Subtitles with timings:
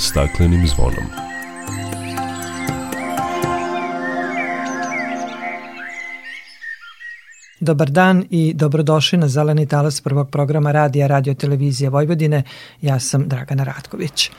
[0.00, 1.04] staklenim zvonom.
[7.60, 12.42] Dobar dan i dobrodošli na Zeleni talas prvog programa radija Radio Televizije Vojvodine.
[12.82, 14.30] Ja sam Dragana Ratković.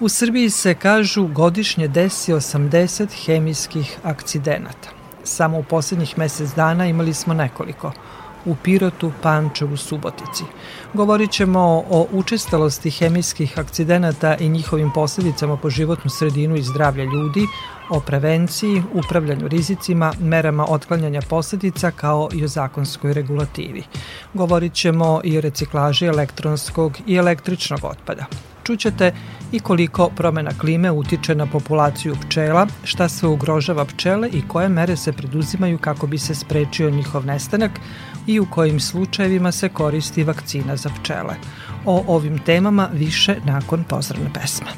[0.00, 4.88] U Srbiji se kažu godišnje desi 80 hemijskih akcidenata.
[5.24, 7.92] Samo u poslednjih mesec dana imali smo nekoliko–
[8.44, 10.44] u Pirotu, Pančevu, Subotici.
[10.94, 17.46] Govorit ćemo o učestalosti hemijskih akcidenata i njihovim posledicama po životnu sredinu i zdravlje ljudi,
[17.90, 23.82] o prevenciji, upravljanju rizicima, merama otklanjanja posledica kao i o zakonskoj regulativi.
[24.34, 28.26] Govorit ćemo i o reciklaži elektronskog i električnog otpada.
[28.64, 29.12] Čućete
[29.52, 34.96] i koliko promena klime utiče na populaciju pčela, šta se ugrožava pčele i koje mere
[34.96, 37.70] se preduzimaju kako bi se sprečio njihov nestanak,
[38.26, 41.34] i u kojim slučajevima se koristi vakcina za pčele.
[41.84, 44.68] O ovim temama više nakon pozdravne pesme.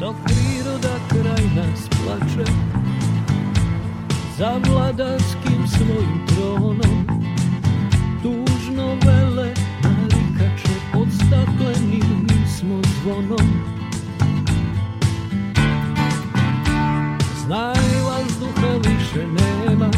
[0.00, 2.52] Dok priroda kraj nas plače
[4.38, 7.06] Za vladarskim svojim tronom
[8.22, 13.48] Tužno vele narikače Pod staklenim smo zvonom
[17.46, 19.97] Znaj vazduha više nema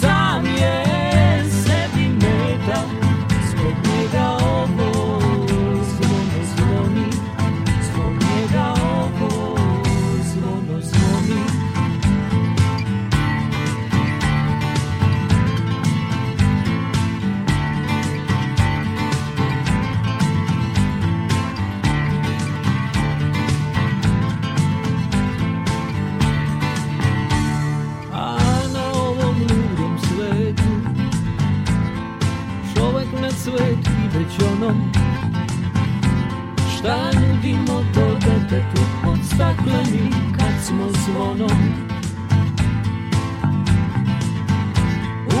[39.71, 41.59] stakleni kad smo zvonom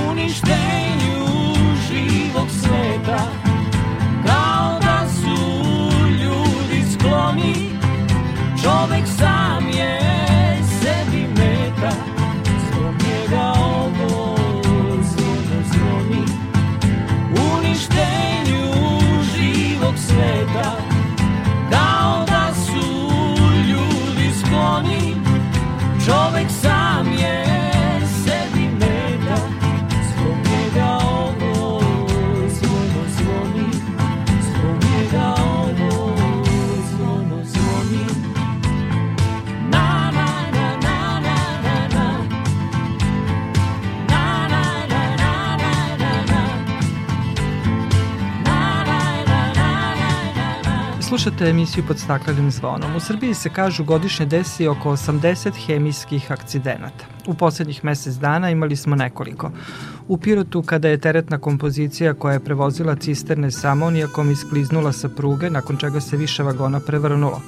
[0.09, 0.70] Uništenju
[51.11, 52.95] Slušate emisiju pod staklenim zvonom.
[52.95, 57.05] U Srbiji se kažu godišnje desi oko 80 hemijskih akcidenata.
[57.27, 59.51] U poslednjih mesec dana imali smo nekoliko.
[60.07, 65.49] U Pirotu kada je teretna kompozicija koja je prevozila cisterne sa amonijakom iskliznula sa pruge,
[65.49, 67.41] nakon čega se više vagona prevrnulo.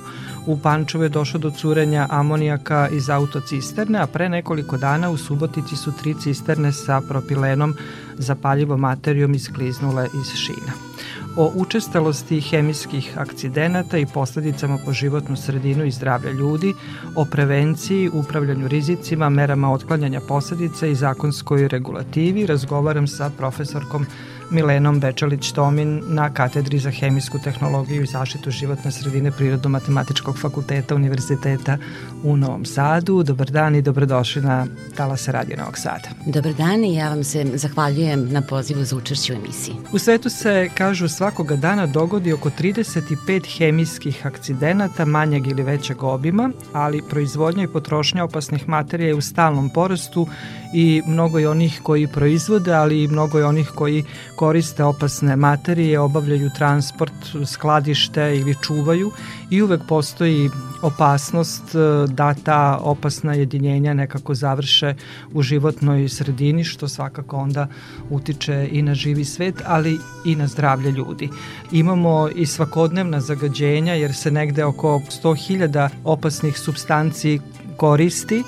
[0.46, 5.76] U Pančevu je došlo do curenja amonijaka iz autocisterne, a pre nekoliko dana u Subotici
[5.76, 7.76] su tri cisterne sa propilenom
[8.18, 10.93] zapaljivom materijom iskliznule iz šina
[11.38, 16.74] o učestalosti hemijskih akcidenata i posledicama po životnu sredinu i zdravlja ljudi,
[17.16, 24.06] o prevenciji, upravljanju rizicima, merama otklanjanja posledica i zakonskoj regulativi razgovaram sa profesorkom
[24.54, 31.78] Milenom Bečalić-Tomin na katedri za hemijsku tehnologiju i zaštitu životne sredine Prirodno-matematičkog fakulteta Univerziteta
[32.24, 33.24] u Novom Sadu.
[33.24, 36.10] Dobar dan i dobrodošli na Talasa Radio Novog Sada.
[36.26, 39.76] Dobar dan i ja vam se zahvaljujem na pozivu za učešću u emisiji.
[39.92, 46.52] U svetu se, kažu, svakoga dana dogodi oko 35 hemijskih akcidenata manjeg ili većeg obima,
[46.74, 50.28] ali proizvodnja i potrošnja opasnih materija je u stalnom porastu
[50.74, 54.04] i mnogo je onih koji proizvode, ali i mnogo je onih koji
[54.44, 57.14] koriste opasne materije, obavljaju transport,
[57.46, 59.12] skladište ili čuvaju
[59.50, 60.50] i uvek postoji
[60.82, 64.96] opasnost e, da ta opasna jedinjenja nekako završe
[65.34, 67.68] u životnoj sredini, što svakako onda
[68.10, 71.30] utiče i na živi svet, ali i na zdravlje ljudi.
[71.72, 77.40] Imamo i svakodnevna zagađenja, jer se negde oko 100.000 opasnih substanci
[77.78, 78.44] koristi,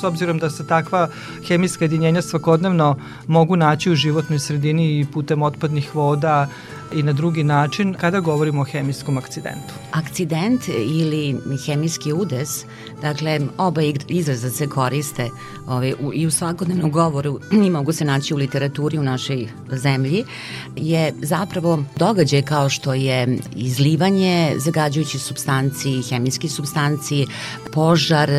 [0.00, 1.08] s obzirom da se takva
[1.46, 2.96] hemijska jedinjenja svakodnevno
[3.26, 6.48] mogu naći u životnoj sredini i putem otpadnih voda
[6.94, 9.74] i na drugi način kada govorimo o hemijskom akcidentu.
[9.92, 11.36] Akcident ili
[11.66, 12.64] hemijski udes,
[13.02, 15.30] dakle oba izraza se koriste
[15.66, 20.24] ovaj, u, i u svakodnevnom govoru i mogu se naći u literaturi u našoj zemlji,
[20.76, 27.26] je zapravo događaj kao što je izlivanje zagađujućih substanci, hemijskih substanci,
[27.72, 28.30] požar,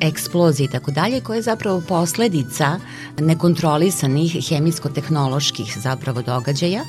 [0.00, 2.78] eksplozije i tako dalje, koje je zapravo posledica
[3.20, 6.84] nekontrolisanih hemijsko-tehnoloških zapravo događaja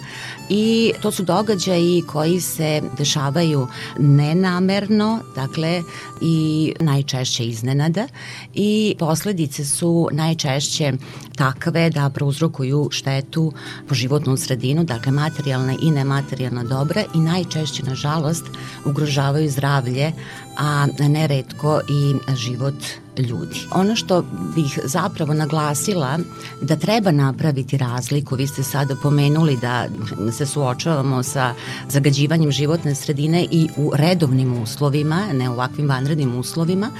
[0.49, 3.67] i to su događaji koji se dešavaju
[3.99, 5.83] nenamerno, dakle
[6.21, 8.07] i najčešće iznenada.
[8.53, 10.93] I posledice su najčešće
[11.35, 13.53] takve da prouzrokuju štetu
[13.87, 18.45] po životnu sredinu, dakle materijalne i nematerijalna dobra i najčešće, nažalost,
[18.85, 20.11] ugrožavaju zdravlje,
[20.59, 22.75] a neretko i život
[23.17, 23.59] ljudi.
[23.71, 24.25] Ono što
[24.55, 26.19] bih zapravo naglasila
[26.61, 29.87] da treba napraviti razliku, vi ste sada pomenuli da
[30.31, 31.53] se suočavamo sa
[31.89, 36.91] zagađivanjem životne sredine i u redovnim uslovima, ne u ovakvim vanrednim uslovima,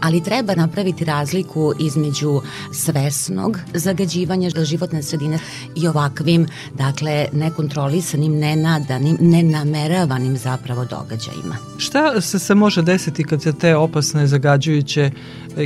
[0.00, 2.40] ali treba napraviti razliku između
[2.72, 5.38] svesnog zagađivanja životne sredine
[5.76, 11.56] i ovakvim, dakle, nekontrolisanim, nenadanim, nenameravanim zapravo događajima.
[11.78, 15.10] Šta se se može desiti kad se te opasne zagađujuće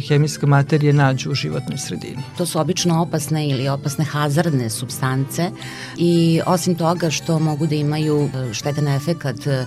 [0.00, 2.22] hemijske materije nađu u životnoj sredini.
[2.38, 5.50] To su obično opasne ili opasne hazardne substance
[5.96, 9.64] i osim toga što mogu da imaju e, štetan efekat e,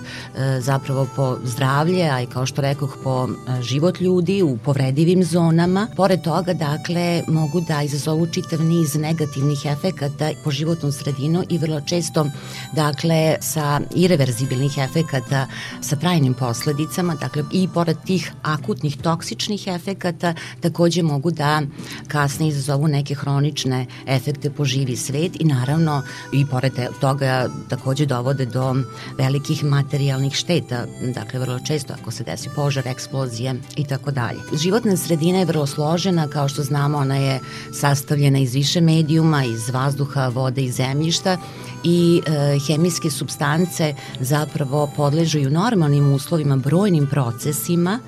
[0.60, 5.86] zapravo po zdravlje, a i kao što rekoh po e, život ljudi u povredivim zonama.
[5.96, 11.80] Pored toga, dakle, mogu da izazovu čitav niz negativnih efekata po životnu sredinu i vrlo
[11.80, 12.26] često,
[12.72, 15.46] dakle, sa irreverzibilnih efekata
[15.80, 21.62] sa trajnim posledicama, dakle, i pored tih akutnih toksičnih efekata, takođe mogu da
[22.08, 28.46] kasnije izazovu neke hronične efekte po živi svet i naravno i pored toga takođe dovode
[28.46, 28.74] do
[29.18, 34.45] velikih materijalnih šteta, dakle vrlo često ako se desi požar, eksplozije i tako dalje.
[34.52, 37.40] Životna sredina je vrlo složena, kao što znamo ona je
[37.72, 41.38] sastavljena iz više medijuma, iz vazduha, vode i zemljišta
[41.84, 47.98] i e, hemijske substance zapravo podležu normalnim uslovima brojnim procesima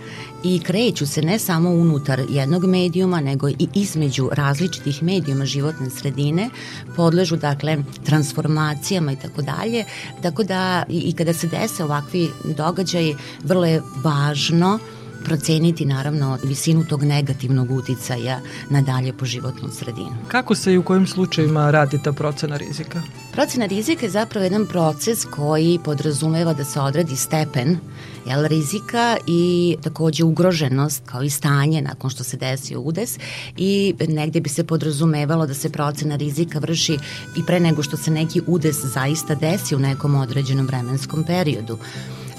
[0.44, 6.50] i kreću se ne samo unutar jednog medijuma, nego i između različitih medijuma životne sredine,
[6.96, 9.84] podležu dakle transformacijama i tako dalje,
[10.22, 14.78] tako da i kada se dese ovakvi događaji, vrlo je važno
[15.28, 18.40] proceniti naravno visinu tog negativnog uticaja
[18.70, 20.16] na dalje po životnu sredinu.
[20.28, 23.02] Kako se i u kojim slučajima radi ta procena rizika?
[23.32, 27.78] Procena rizika je zapravo jedan proces koji podrazumeva da se odredi stepen
[28.26, 33.18] jel, rizika i takođe ugroženost kao i stanje nakon što se desio udes
[33.56, 36.98] i negde bi se podrazumevalo da se procena rizika vrši
[37.36, 41.78] i pre nego što se neki udes zaista desi u nekom određenom vremenskom periodu.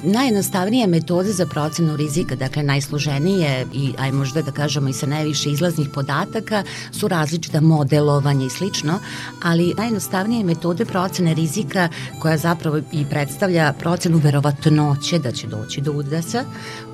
[0.03, 5.51] Najjednostavnije metode za procenu rizika, dakle najsloženije i aj možda da kažemo i sa najviše
[5.51, 9.00] izlaznih podataka su različita modelovanja i slično,
[9.44, 11.89] ali najjednostavnije metode procene rizika
[12.20, 16.46] koja zapravo i predstavlja procenu verovatnoće da će doći do udesa,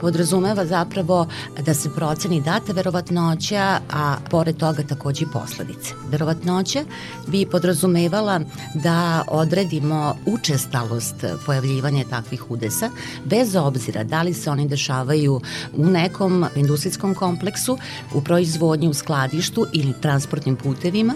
[0.01, 1.27] podrazumeva zapravo
[1.65, 5.93] da se proceni data verovatnoća, a pored toga takođe i posledice.
[6.09, 6.83] Verovatnoća
[7.27, 8.41] bi podrazumevala
[8.73, 12.94] da odredimo učestalost pojavljivanja takvih udesa
[13.25, 15.41] bez obzira da li se oni dešavaju
[15.73, 17.77] u nekom industrijskom kompleksu,
[18.13, 21.13] u proizvodnji, u skladištu ili transportnim putevima.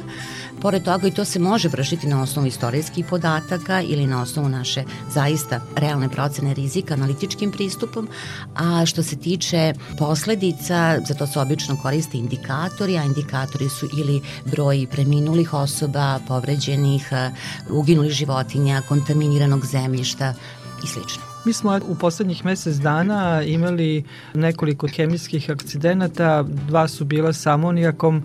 [0.61, 4.83] Pored toga i to se može vršiti na osnovu istorijskih podataka ili na osnovu naše
[5.13, 8.07] zaista realne procene rizika analitičkim pristupom,
[8.55, 14.21] a što se tiče posledica, za to se obično koriste indikatori, a indikatori su ili
[14.45, 17.09] broj preminulih osoba, povređenih,
[17.69, 20.33] uginulih životinja, kontaminiranog zemljišta
[20.83, 21.28] i slično.
[21.49, 24.03] Mi smo u poslednjih mesec dana imali
[24.33, 28.23] nekoliko hemijskih akcidenata, dva su bila sa amonijakom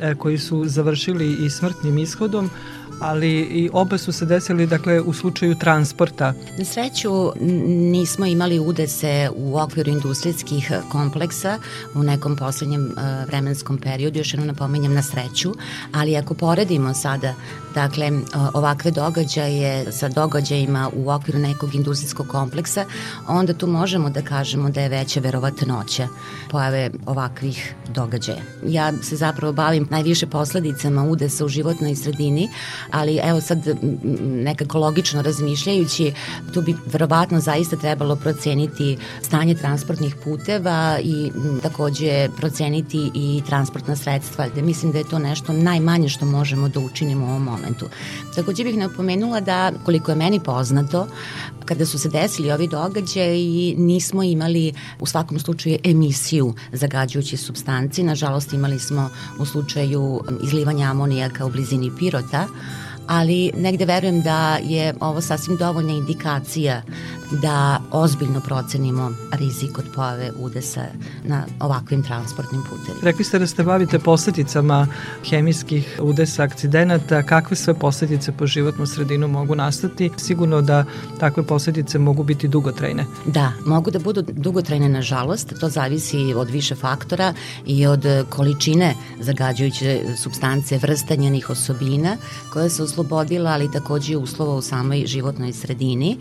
[0.00, 2.50] e, koji su završili i smrtnim ishodom,
[3.00, 6.34] ali i oba su se desili dakle u slučaju transporta.
[6.58, 7.32] Na sreću
[7.90, 11.58] nismo imali udese u okviru industrijskih kompleksa
[11.94, 15.54] u nekom poslednjem uh, vremenskom periodu, još jedno napominjem na sreću,
[15.92, 17.34] ali ako poredimo sada
[17.76, 18.10] dakle,
[18.54, 22.84] ovakve događaje sa događajima u okviru nekog industrijskog kompleksa,
[23.28, 26.08] onda tu možemo da kažemo da je veća verovatnoća
[26.50, 28.42] pojave ovakvih događaja.
[28.66, 32.48] Ja se zapravo bavim najviše posledicama udesa u životnoj sredini,
[32.90, 33.58] ali evo sad
[34.22, 36.12] nekako logično razmišljajući,
[36.54, 44.48] tu bi verovatno zaista trebalo proceniti stanje transportnih puteva i takođe proceniti i transportna sredstva,
[44.48, 47.65] gde mislim da je to nešto najmanje što možemo da učinimo u ovom momentu.
[48.34, 51.06] Takođe bih napomenula da, koliko je meni poznato,
[51.64, 58.02] kada su se desili ovi događaji nismo imali u svakom slučaju emisiju zagađujućih substanci.
[58.02, 62.46] Nažalost imali smo u slučaju izlivanja amonijaka u blizini Pirota,
[63.06, 66.82] ali negde verujem da je ovo sasvim dovoljna indikacija
[67.30, 70.84] da ozbiljno procenimo rizik od pojave udesa
[71.24, 73.00] na ovakvim transportnim putevima.
[73.02, 74.86] Rekli ste da ste bavite posledicama
[75.30, 77.22] hemijskih udesa akcidenata.
[77.22, 80.10] Kakve sve posledice po životnu sredinu mogu nastati?
[80.16, 80.84] Sigurno da
[81.20, 83.04] takve posledice mogu biti dugotrajne.
[83.26, 85.52] Da, mogu da budu dugotrajne nažalost.
[85.60, 87.34] To zavisi od više faktora
[87.66, 92.16] i od količine zagađujuće substance, vrsta njenih osobina
[92.52, 96.16] koja se oslobodila, ali takođe uslova u samoj životnoj sredini.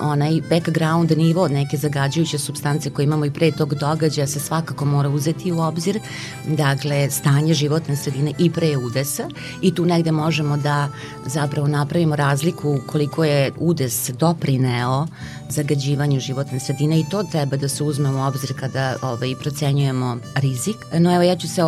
[0.00, 5.08] Onaj background nivo neke zagađujuće substance koje imamo i pre tog događaja se svakako mora
[5.08, 6.00] uzeti u obzir.
[6.46, 9.28] Dakle, stanje životne sredine i pre udesa
[9.62, 10.88] i tu negde možemo da
[11.26, 15.06] zapravo napravimo razliku koliko je udes doprineo
[15.50, 20.76] zagađivanju životne sredine i to treba da se uzme u obzir kada ovaj, procenjujemo rizik.
[20.92, 21.62] No evo ja ću se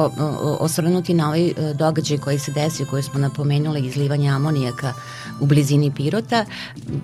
[0.60, 4.94] osvrnuti na ovaj e, događaj koji se desio, koji smo napomenuli, izlivanje amonijaka
[5.40, 6.44] u blizini Pirota.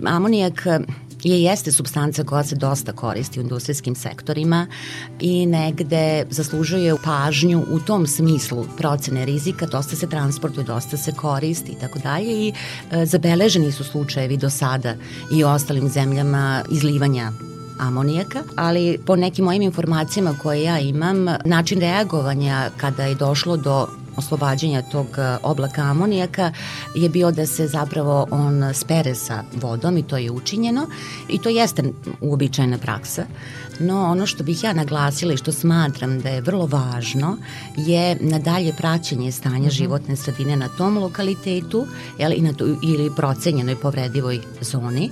[0.05, 0.67] Amonijak
[1.25, 4.67] je jeste substanca koja se dosta koristi u industrijskim sektorima
[5.21, 11.73] i negde zaslužuje pažnju u tom smislu procene rizika, dosta se transportuje, dosta se koristi
[11.73, 12.53] i tako dalje i
[12.91, 14.95] e, zabeleženi su slučajevi do sada
[15.33, 17.33] i ostalim zemljama izlivanja
[17.79, 23.89] amonijaka, ali po nekim mojim informacijama koje ja imam, način reagovanja kada je došlo do
[24.19, 26.53] oslobađanja tog e, oblaka amonijaka
[26.95, 30.87] je bio da se zapravo on spere sa vodom i to je učinjeno
[31.29, 31.83] i to jeste
[32.21, 33.25] uobičajena praksa.
[33.81, 37.37] No ono što bih ja naglasila i što smatram da je vrlo važno
[37.77, 39.71] je nadalje praćenje stanja mhm.
[39.71, 41.87] životne sredine na tom lokalitetu
[42.19, 45.11] jel, i na to, ili procenjenoj povredivoj zoni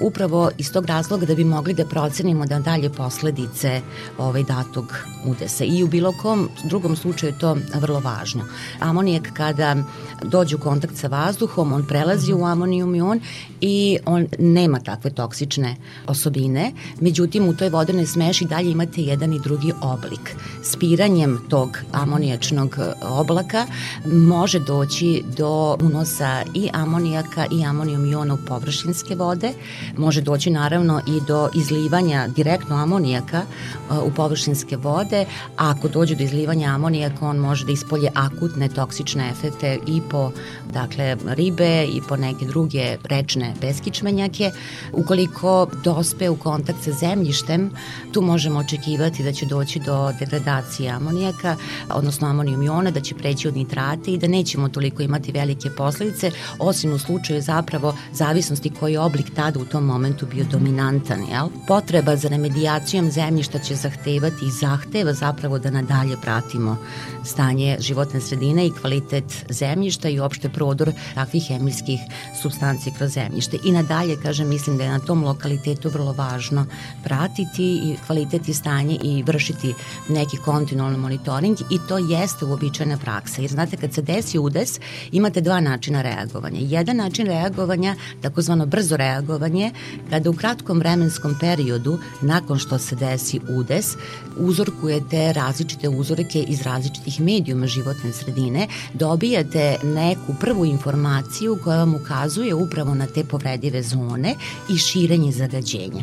[0.00, 3.80] upravo iz tog razloga da bi mogli da procenimo da dalje posledice
[4.18, 4.94] ovaj datog
[5.26, 5.64] udesa.
[5.64, 8.44] I u bilo kom drugom slučaju je to vrlo važno.
[8.80, 9.76] Amonijak kada
[10.22, 13.20] dođe u kontakt sa vazduhom, on prelazi u amonijum ion
[13.60, 15.76] i on nema takve toksične
[16.06, 20.36] osobine, međutim u toj vodenoj smeši dalje imate jedan i drugi oblik.
[20.62, 23.66] Spiranjem tog amonijačnog oblaka
[24.06, 29.52] može doći do unosa i amonijaka i amonijum iona u površinske vode,
[29.96, 35.24] može doći naravno i do izlivanja direktno amonijaka uh, u površinske vode,
[35.56, 40.30] a ako dođe do izlivanja amonijaka on može da ispolje akutne toksične efekte i po
[40.72, 44.50] dakle, ribe i po neke druge rečne beskičmenjake.
[44.92, 47.70] Ukoliko dospe u kontakt sa zemljištem,
[48.12, 51.56] tu možemo očekivati da će doći do degradacije amonijaka,
[51.88, 56.30] odnosno amonijum iona, da će preći od nitrate i da nećemo toliko imati velike posledice,
[56.58, 61.22] osim u slučaju zapravo zavisnosti koji oblik tada u tom tom momentu bio dominantan.
[61.30, 61.48] Jel?
[61.66, 66.76] Potreba za remedijacijom zemljišta će zahtevati i zahteva zapravo da nadalje pratimo
[67.24, 72.00] stanje životne sredine i kvalitet zemljišta i uopšte prodor takvih hemijskih
[72.42, 73.58] substanci kroz zemljište.
[73.64, 76.66] I nadalje, kažem, mislim da je na tom lokalitetu vrlo važno
[77.04, 79.74] pratiti i kvalitet i stanje i vršiti
[80.08, 83.40] neki kontinualni monitoring i to jeste uobičajena praksa.
[83.40, 84.80] Jer znate, kad se desi udes,
[85.12, 86.60] imate dva načina reagovanja.
[86.60, 89.69] Jedan način reagovanja, takozvano brzo reagovanje,
[90.10, 93.96] kada u kratkom vremenskom periodu, nakon što se desi udes,
[94.36, 102.54] uzorkujete različite uzorke iz različitih medijuma životne sredine, dobijate neku prvu informaciju koja vam ukazuje
[102.54, 104.34] upravo na te povredive zone
[104.70, 106.02] i širenje zagađenja.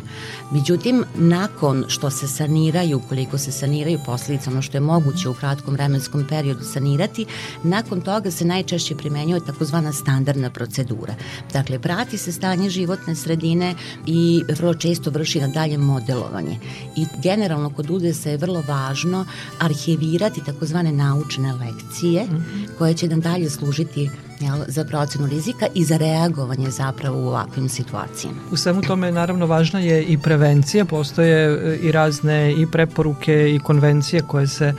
[0.52, 5.74] Međutim, nakon što se saniraju, koliko se saniraju posledice, ono što je moguće u kratkom
[5.74, 7.26] vremenskom periodu sanirati,
[7.62, 11.14] nakon toga se najčešće primenjuje takozvana standardna procedura.
[11.52, 13.74] Dakle, prati se stanje životne sredine, sredine
[14.06, 16.58] i vrlo često vrši na dalje modelovanje.
[16.96, 19.24] I generalno kod udesa je vrlo važno
[19.58, 22.78] arhivirati takozvane naučne lekcije mm -hmm.
[22.78, 27.68] koje će nam dalje služiti jel, za procenu rizika i za reagovanje zapravo u ovakvim
[27.68, 28.38] situacijama.
[28.52, 33.58] U svemu tome naravno važna je i prevencija, postoje e, i razne i preporuke i
[33.58, 34.74] konvencije koje se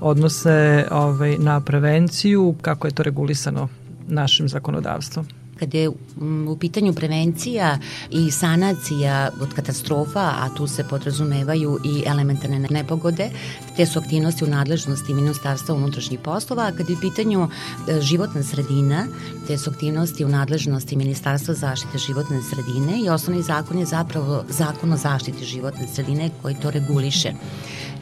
[0.00, 3.68] odnose ovaj, na prevenciju, kako je to regulisano
[4.08, 7.78] našim zakonodavstvom kada je mm, u pitanju prevencija
[8.10, 13.30] i sanacija od katastrofa, a tu se podrazumevaju i elementarne nepogode,
[13.76, 18.42] te su aktivnosti u nadležnosti Ministarstva unutrašnjih poslova, a kada je u pitanju e, životna
[18.42, 19.06] sredina,
[19.46, 24.92] te su aktivnosti u nadležnosti Ministarstva zaštite životne sredine i osnovni zakon je zapravo zakon
[24.92, 27.32] o zaštiti životne sredine koji to reguliše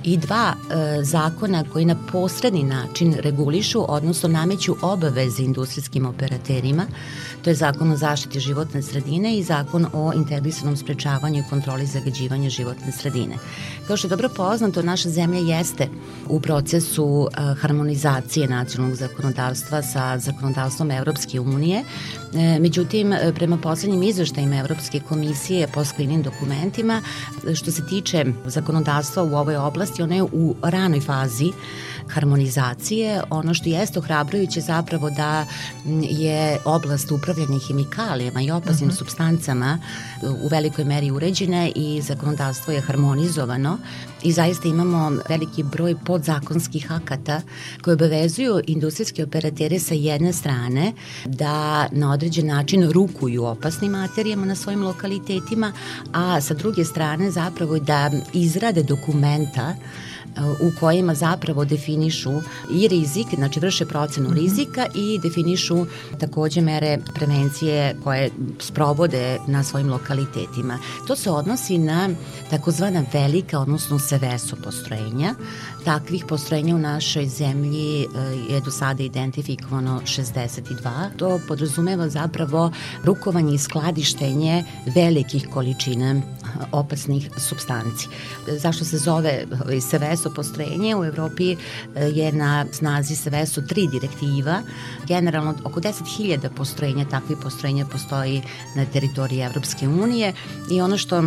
[0.04, 6.86] i dva e, zakona koji na posredni način regulišu, odnosno nameću obaveze industrijskim operaterima.
[7.42, 12.50] To je zakon o zaštiti životne sredine i zakon o integrisanom sprečavanju i kontroli zagađivanja
[12.50, 13.34] životne sredine.
[13.86, 15.88] Kao što je dobro poznato, naša zemlja jeste
[16.28, 21.84] u procesu e, harmonizacije nacionalnog zakonodavstva sa zakonodavstvom Evropske unije.
[22.34, 27.02] E, međutim, e, prema poslednjim izveštajima Evropske komisije po skrinim dokumentima,
[27.54, 31.52] što se tiče zakonodavstva u ovoj oblasti, je u ranoj fazi
[32.08, 33.22] harmonizacije.
[33.30, 35.46] Ono što jeste ohrabrujuće zapravo da
[36.02, 38.94] je oblast upravljanja hemikalijama i opasnim uh mhm.
[38.94, 38.98] -huh.
[38.98, 39.78] substancama
[40.22, 43.78] u velikoj meri uređena i zakonodavstvo je harmonizovano
[44.22, 47.40] i zaista imamo veliki broj podzakonskih akata
[47.82, 50.92] koje obavezuju industrijske operatere sa jedne strane
[51.24, 55.72] da na određen način rukuju opasnim materijama na svojim lokalitetima,
[56.12, 59.74] a sa druge strane zapravo da izrade dokumenta
[60.60, 62.32] u kojima zapravo definišu
[62.70, 64.38] i rizik, znači vrše procenu mhm.
[64.38, 65.86] rizika i definišu
[66.18, 70.78] takođe mere prevencije koje sprovode na svojim lokalitetima.
[71.06, 72.08] To se odnosi na
[72.50, 75.34] takozvana velika, odnosno seveso postrojenja.
[75.84, 81.08] Takvih postrojenja u našoj zemlji eh, je do sada identifikovano 62.
[81.16, 82.72] To podrazumeva zapravo
[83.04, 86.22] rukovanje i skladištenje velikih količina
[86.72, 88.08] opasnih substanci.
[88.46, 89.80] Zašto se zove ovaj,
[90.22, 90.96] SEVESO postrojenje?
[90.96, 94.62] U Evropi eh, je na snazi SEVESO tri direktiva.
[95.08, 98.42] Generalno oko 10.000 postrojenja, takvih postrojenja postoji
[98.76, 100.32] na teritoriji Evropske unije
[100.70, 101.22] i ono što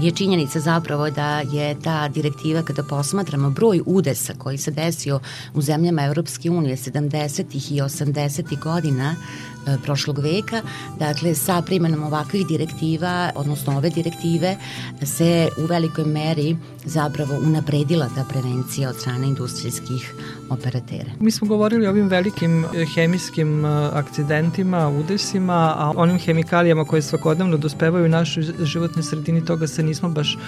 [0.00, 5.20] je činjenica zapravo da je ta direktiva kada posmatramo broj udesa koji se desio
[5.54, 7.44] u zemljama Evropske unije 70.
[7.74, 8.60] i 80.
[8.60, 9.16] godina
[9.57, 10.62] E, prošlog veka.
[10.98, 14.56] Dakle, sa primenom ovakvih direktiva, odnosno ove direktive,
[15.02, 20.14] se u velikoj meri zapravo unapredila ta prevencija od strane industrijskih
[20.50, 21.10] operatera.
[21.20, 27.02] Mi smo govorili o ovim velikim e, hemijskim e, akcidentima, udesima, a onim hemikalijama koje
[27.02, 30.38] svakodnevno dospevaju u našoj životnoj sredini, toga se nismo baš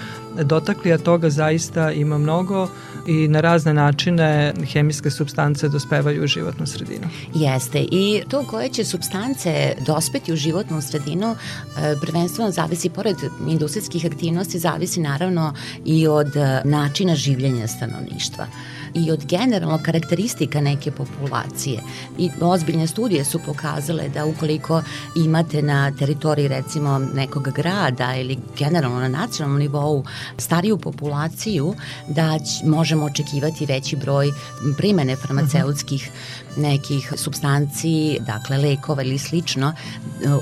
[0.43, 2.67] dotakli, a toga zaista ima mnogo
[3.07, 7.07] i na razne načine hemijske substance dospevaju u životnu sredinu.
[7.33, 9.10] Jeste i to koje će substance
[9.85, 15.53] dospeti u životnu sredinu e, prvenstveno zavisi pored industrijskih aktivnosti zavisi naravno
[15.85, 18.47] i od e, načina življenja stanovništva
[18.93, 21.79] i od generalno karakteristika neke populacije.
[22.17, 24.81] I ozbiljne studije su pokazale da ukoliko
[25.15, 30.03] imate na teritoriji recimo nekog grada ili generalno na nacionalnom nivou
[30.37, 31.75] stariju populaciju
[32.07, 34.31] da možemo očekivati veći broj
[34.77, 36.11] primene farmaceutskih
[36.57, 39.73] nekih substanci, dakle lekova ili slično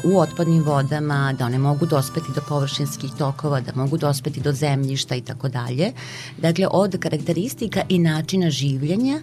[0.04, 5.16] u otpadnim vodama, da one mogu dospeti do površinskih tokova, da mogu dospeti do zemljišta
[5.16, 5.92] i tako dalje.
[6.38, 9.20] Dakle, od karakteristika i načina življenja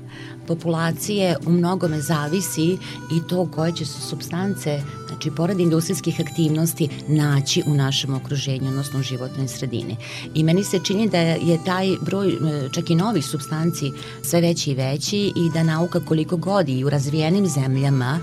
[0.47, 2.79] populacije u mnogome zavisi
[3.13, 9.01] i to koje će se substance, znači pored industrijskih aktivnosti, naći u našem okruženju, odnosno
[9.01, 9.97] u životnoj sredini.
[10.35, 14.71] I meni se čini da je taj broj e, čak i novih substanci sve veći
[14.71, 18.21] i veći i da nauka koliko god i u razvijenim zemljama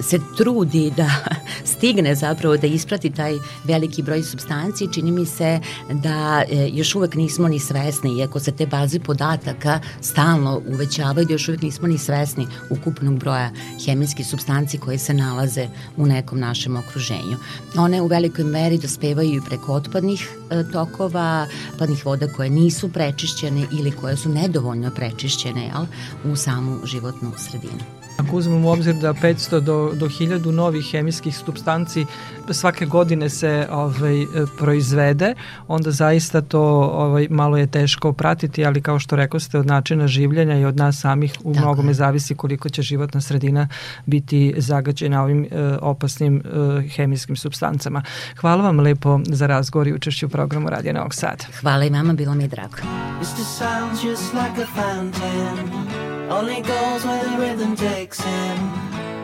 [0.00, 1.10] se trudi da
[1.74, 7.14] stigne zapravo da isprati taj veliki broj substanci, čini mi se da e, još uvek
[7.14, 11.98] nismo ni svesni, iako se te baze podataka stalno uvećavaju, da još uvek nismo ni
[11.98, 13.50] svesni ukupnog broja
[13.86, 17.36] hemijskih substanci koje se nalaze u nekom našem okruženju.
[17.76, 23.66] One u velikoj meri dospevaju i preko otpadnih e, tokova, otpadnih voda koje nisu prečišćene
[23.72, 25.86] ili koje su nedovoljno prečišćene jel,
[26.32, 27.97] u samu životnu sredinu.
[28.18, 32.06] Ako uzmemo u obzir da 500 do, do 1000 novih hemijskih substanci
[32.50, 34.26] svake godine se ovaj,
[34.58, 35.34] proizvede,
[35.68, 36.62] onda zaista to
[36.94, 40.76] ovaj, malo je teško pratiti, ali kao što rekao ste, od načina življenja i od
[40.76, 41.94] nas samih u Tako mnogome je.
[41.94, 43.68] zavisi koliko će životna sredina
[44.06, 48.02] biti zagađena ovim eh, opasnim eh, hemijskim substancama.
[48.40, 51.44] Hvala vam lepo za razgovor i učešću u programu Radija Novog Sada.
[51.60, 52.76] Hvala i vama, bilo mi je drago.
[53.20, 53.44] Mr.
[53.58, 58.58] Sounds just like a fountain Only goes where the rhythm takes him.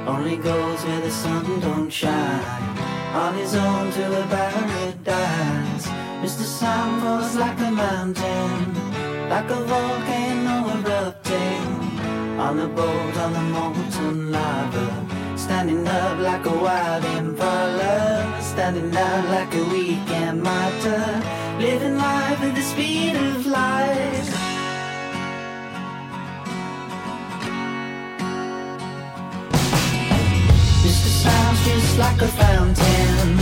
[0.08, 2.44] Only goes where the sun don't shine.
[3.14, 5.86] On his own to a paradise.
[6.22, 6.44] Mr.
[6.44, 8.74] Sam falls like a mountain,
[9.28, 11.68] like a volcano erupting.
[12.40, 15.04] On the boat on the molten lava
[15.44, 21.22] standing up like a wild impala, standing out like a weekend martyr,
[21.58, 22.34] living life
[31.64, 33.38] Just like a fountain,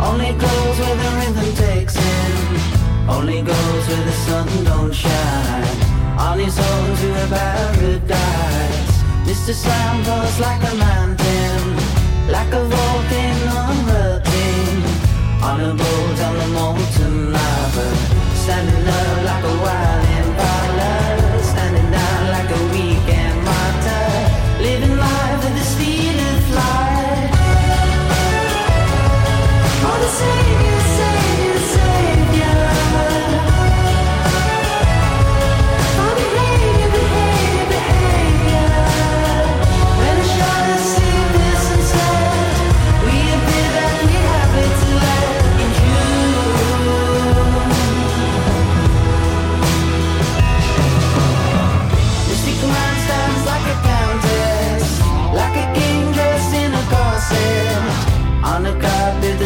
[0.00, 5.76] only glows where the rhythm takes in, only goes where the sun don't shine,
[6.16, 8.94] on his own to a paradise.
[9.26, 9.52] Mr.
[9.52, 11.62] Slam goes like a mountain,
[12.30, 14.78] like a volcano erupting
[15.42, 17.88] on a boat on the molten lava,
[18.42, 19.93] standing up like a wild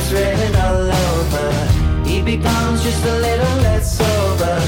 [0.09, 4.61] carpet that's all over, he becomes just a little less sober.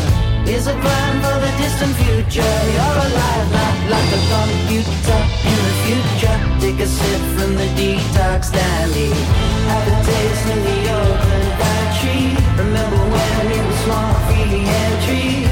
[0.45, 2.57] Here's a plan for the distant future.
[2.77, 6.37] You're alive, not like a computer in the future.
[6.61, 9.13] Take a sip from the detox dandy.
[9.71, 12.37] Have a taste in the open battery.
[12.59, 15.50] Remember when it was small, free entry.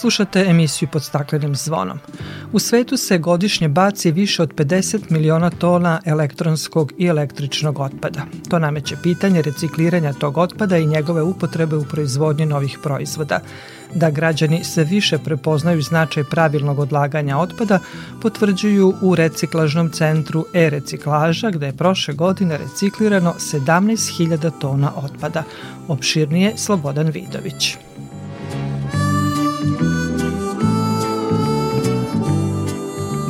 [0.00, 1.98] Slušate emisiju pod staklenim zvonom.
[2.52, 8.22] U svetu se godišnje baci više od 50 miliona tona elektronskog i električnog otpada.
[8.48, 13.40] To nameće pitanje recikliranja tog otpada i njegove upotrebe u proizvodnji novih proizvoda.
[13.94, 17.78] Da građani se više prepoznaju značaj pravilnog odlaganja otpada,
[18.22, 25.44] potvrđuju u reciklažnom centru e-reciklaža, gde je prošle godine reciklirano 17.000 tona otpada.
[25.88, 27.87] Opširnije Slobodan Vidović.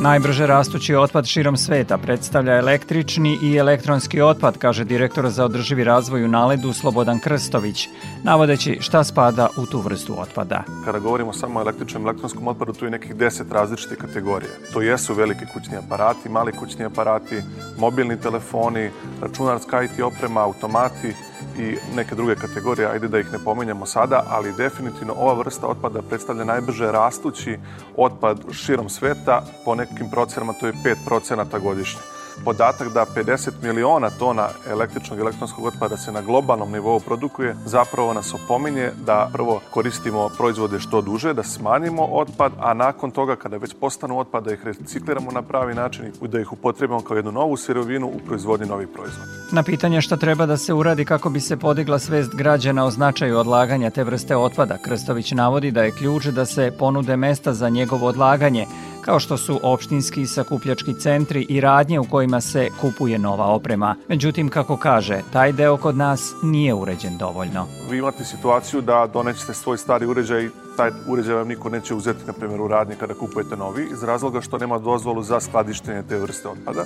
[0.01, 6.23] Najbrže rastući otpad širom sveta predstavlja električni i elektronski otpad, kaže direktor za održivi razvoj
[6.23, 7.87] u Naledu Slobodan Krstović,
[8.23, 10.63] navodeći šta spada u tu vrstu otpada.
[10.85, 14.51] Kada govorimo samo o električnom i elektronskom otpadu, tu je nekih deset različitih kategorija.
[14.73, 17.41] To jesu veliki kućni aparati, mali kućni aparati,
[17.77, 18.89] mobilni telefoni,
[19.21, 21.13] računarska IT oprema, automati
[21.57, 26.01] i neke druge kategorije, ajde da ih ne pominjamo sada, ali definitivno ova vrsta otpada
[26.01, 27.57] predstavlja najbrže rastući
[27.97, 30.73] otpad širom sveta, po nekim procenama to je
[31.09, 32.18] 5% godišnje.
[32.45, 38.13] Podatak da 50 miliona tona električnog i elektronskog otpada se na globalnom nivou produkuje, zapravo
[38.13, 43.57] nas opominje da prvo koristimo proizvode što duže, da smanjimo otpad, a nakon toga kada
[43.57, 47.31] već postanu otpad da ih recikliramo na pravi način i da ih upotrebimo kao jednu
[47.31, 49.31] novu sirovinu u proizvodnji novih proizvoda.
[49.51, 53.37] Na pitanje šta treba da se uradi kako bi se podigla svest građana o značaju
[53.37, 58.07] odlaganja te vrste otpada, Krstović navodi da je ključ da se ponude mesta za njegovo
[58.07, 58.65] odlaganje,
[59.01, 63.95] kao što su opštinski sakupljački centri i radnje u kojima se kupuje nova oprema.
[64.07, 67.67] Međutim, kako kaže, taj deo kod nas nije uređen dovoljno.
[67.89, 72.33] Vi imate situaciju da donećete svoj stari uređaj taj uređaj vam niko neće uzeti, na
[72.33, 76.47] primjer, u radnje kada kupujete novi, iz razloga što nema dozvolu za skladištenje te vrste
[76.47, 76.85] otpada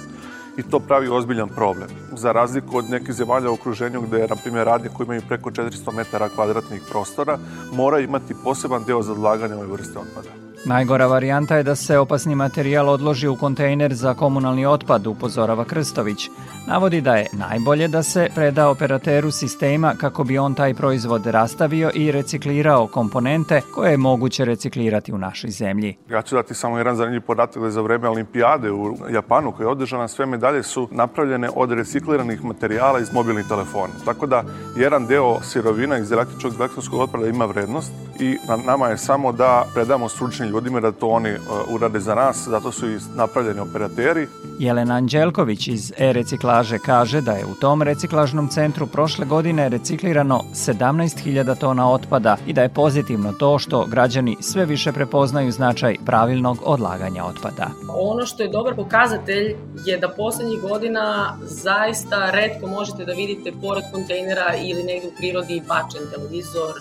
[0.58, 1.90] i to pravi ozbiljan problem.
[2.18, 5.94] Za razliku od nekih zemalja u okruženju gde, na primjer, radnje koji imaju preko 400
[5.94, 7.38] metara kvadratnih prostora,
[7.74, 10.43] mora imati poseban deo za odlaganje ove vrste otpada.
[10.66, 16.30] Najgora varijanta je da se opasni materijal odloži u kontejner za komunalni otpad, upozorava Krstović.
[16.68, 21.92] Navodi da je najbolje da se preda operateru sistema kako bi on taj proizvod rastavio
[21.94, 25.98] i reciklirao komponente koje je moguće reciklirati u našoj zemlji.
[26.10, 29.66] Ja ću dati samo jedan zanimljiv podatak da je za vreme olimpijade u Japanu koja
[29.66, 33.94] je održana sve medalje su napravljene od recikliranih materijala iz mobilnih telefona.
[34.06, 34.44] Tako da
[34.78, 39.66] jedan deo sirovina iz električnog elektronskog otpada ima vrednost i na nama je samo da
[39.74, 44.28] predamo stručnim ljudima da to oni uh, urade za nas, zato su i napravljeni operateri.
[44.60, 51.60] Jelena Anđelković iz e-reciklaže kaže da je u tom reciklažnom centru prošle godine reciklirano 17.000
[51.60, 57.26] tona otpada i da je pozitivno to što građani sve više prepoznaju značaj pravilnog odlaganja
[57.26, 57.68] otpada.
[57.90, 63.84] Ono što je dobar pokazatelj je da poslednjih godina zaista redko možete da vidite pored
[63.94, 66.74] kontejnera ili negde u prirodi bačen televizor,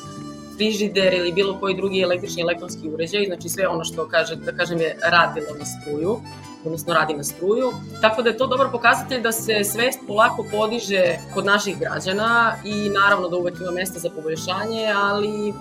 [0.56, 4.80] frižider ili bilo koji drugi električni elektronski uređaj, znači sve ono što kaže, da kažem
[4.80, 6.20] je radilo na struju,
[6.64, 7.72] odnosno radi na struju.
[8.00, 12.88] Tako da je to dobar pokazatelj da se svest polako podiže kod naših građana i
[12.88, 15.54] naravno da uvek ima mesta za poboljšanje, ali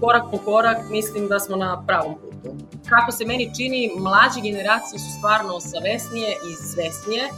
[0.00, 2.56] korak po korak mislim da smo na pravom putu.
[2.88, 7.28] Kako se meni čini, mlađe generacije su stvarno savesnije i svesnije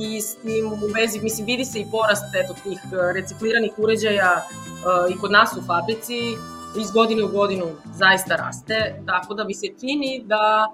[0.00, 2.78] i s tim u vezi, mislim, vidi se i porast eto, tih
[3.14, 6.18] recikliranih uređaja uh, i kod nas u fabrici
[6.80, 10.66] iz godine u godinu zaista raste, tako da mi se čini da,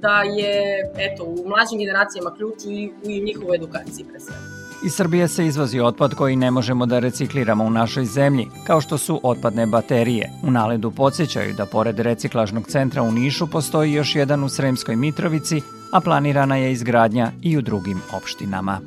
[0.00, 0.54] da je
[0.96, 4.60] eto, u mlađim generacijama ključ i u njihovoj edukaciji pre svega.
[4.84, 8.98] Iz Srbije se izvozi otpad koji ne možemo da recikliramo u našoj zemlji, kao što
[8.98, 10.30] su otpadne baterije.
[10.42, 15.62] U naledu podsjećaju da pored reciklažnog centra u Nišu postoji još jedan u Sremskoj Mitrovici,
[15.92, 18.80] a planirana je izgradnja i u drugim opštinama.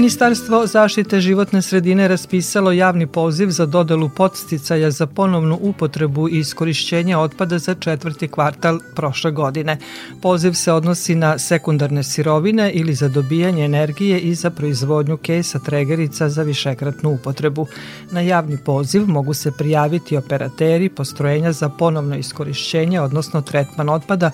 [0.00, 7.16] Ministarstvo zaštite životne sredine raspisalo javni poziv za dodelu podsticaja za ponovnu upotrebu i iskorišćenje
[7.16, 9.78] otpada za četvrti kvartal prošle godine.
[10.22, 16.28] Poziv se odnosi na sekundarne sirovine ili za dobijanje energije i za proizvodnju kesa tregerica
[16.28, 17.66] za višekratnu upotrebu.
[18.10, 24.30] Na javni poziv mogu se prijaviti operateri postrojenja za ponovno iskorišćenje, odnosno tretman otpada,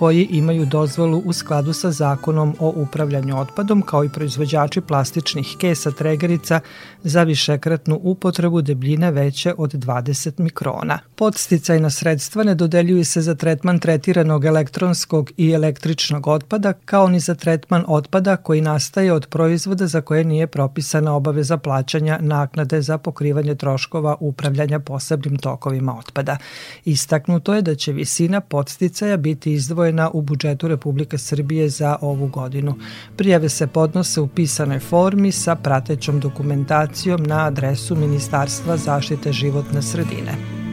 [0.00, 5.90] koji imaju dozvolu u skladu sa zakonom o upravljanju otpadom kao i proizvođači plastičnih kesa
[5.90, 6.60] tregerica
[7.02, 10.98] za višekratnu upotrebu debljine veće od 20 mikrona.
[11.14, 17.34] Podsticajna sredstva ne dodeljuju se za tretman tretiranog elektronskog i električnog otpada kao ni za
[17.34, 23.54] tretman otpada koji nastaje od proizvoda za koje nije propisana obaveza plaćanja naknade za pokrivanje
[23.54, 26.36] troškova upravljanja posebnim tokovima otpada.
[26.84, 32.26] Istaknuto je da će visina podsticaja biti izdvojena izdvojena u budžetu Republike Srbije za ovu
[32.26, 32.74] godinu.
[33.16, 40.69] Prijave se podnose u pisanoj formi sa pratećom dokumentacijom na adresu Ministarstva zaštite životne sredine.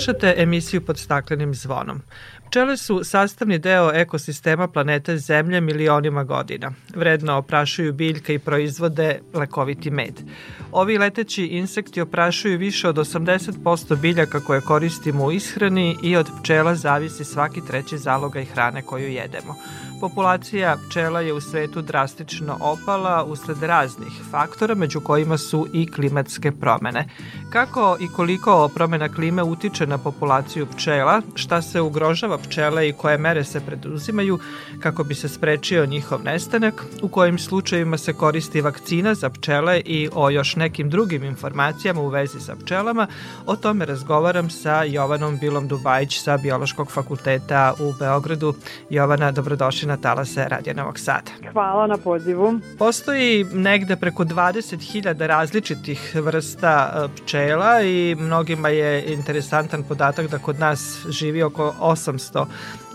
[0.00, 2.02] Slušate emisiju pod staklenim zvonom.
[2.48, 6.72] Pčele su sastavni deo ekosistema planete Zemlje milionima godina.
[6.94, 10.20] Vredno oprašuju biljke i proizvode lekoviti med.
[10.72, 16.74] Ovi leteći insekti oprašuju više od 80% biljaka koje koristimo u ishrani i od pčela
[16.74, 19.56] zavisi svaki treći zalogaj hrane koju jedemo.
[20.00, 26.52] Populacija pčela je u svetu drastično opala usled raznih faktora, među kojima su i klimatske
[26.52, 27.08] promene.
[27.50, 33.18] Kako i koliko promena klime utiče na populaciju pčela, šta se ugrožava pčele i koje
[33.18, 34.38] mere se preduzimaju
[34.80, 40.08] kako bi se sprečio njihov nestanak, u kojim slučajevima se koristi vakcina za pčele i
[40.12, 43.06] o još nekim drugim informacijama u vezi sa pčelama,
[43.46, 48.54] o tome razgovaram sa Jovanom Bilom Dubajić sa Biološkog fakulteta u Beogradu.
[48.90, 51.30] Jovana, dobrodošli na talase Radio Novog Sada.
[51.52, 52.60] Hvala na pozivu.
[52.78, 60.58] Postoji negde preko 20.000 različitih vrsta e, pčela i mnogima je interesantan podatak da kod
[60.58, 62.46] nas živi oko 800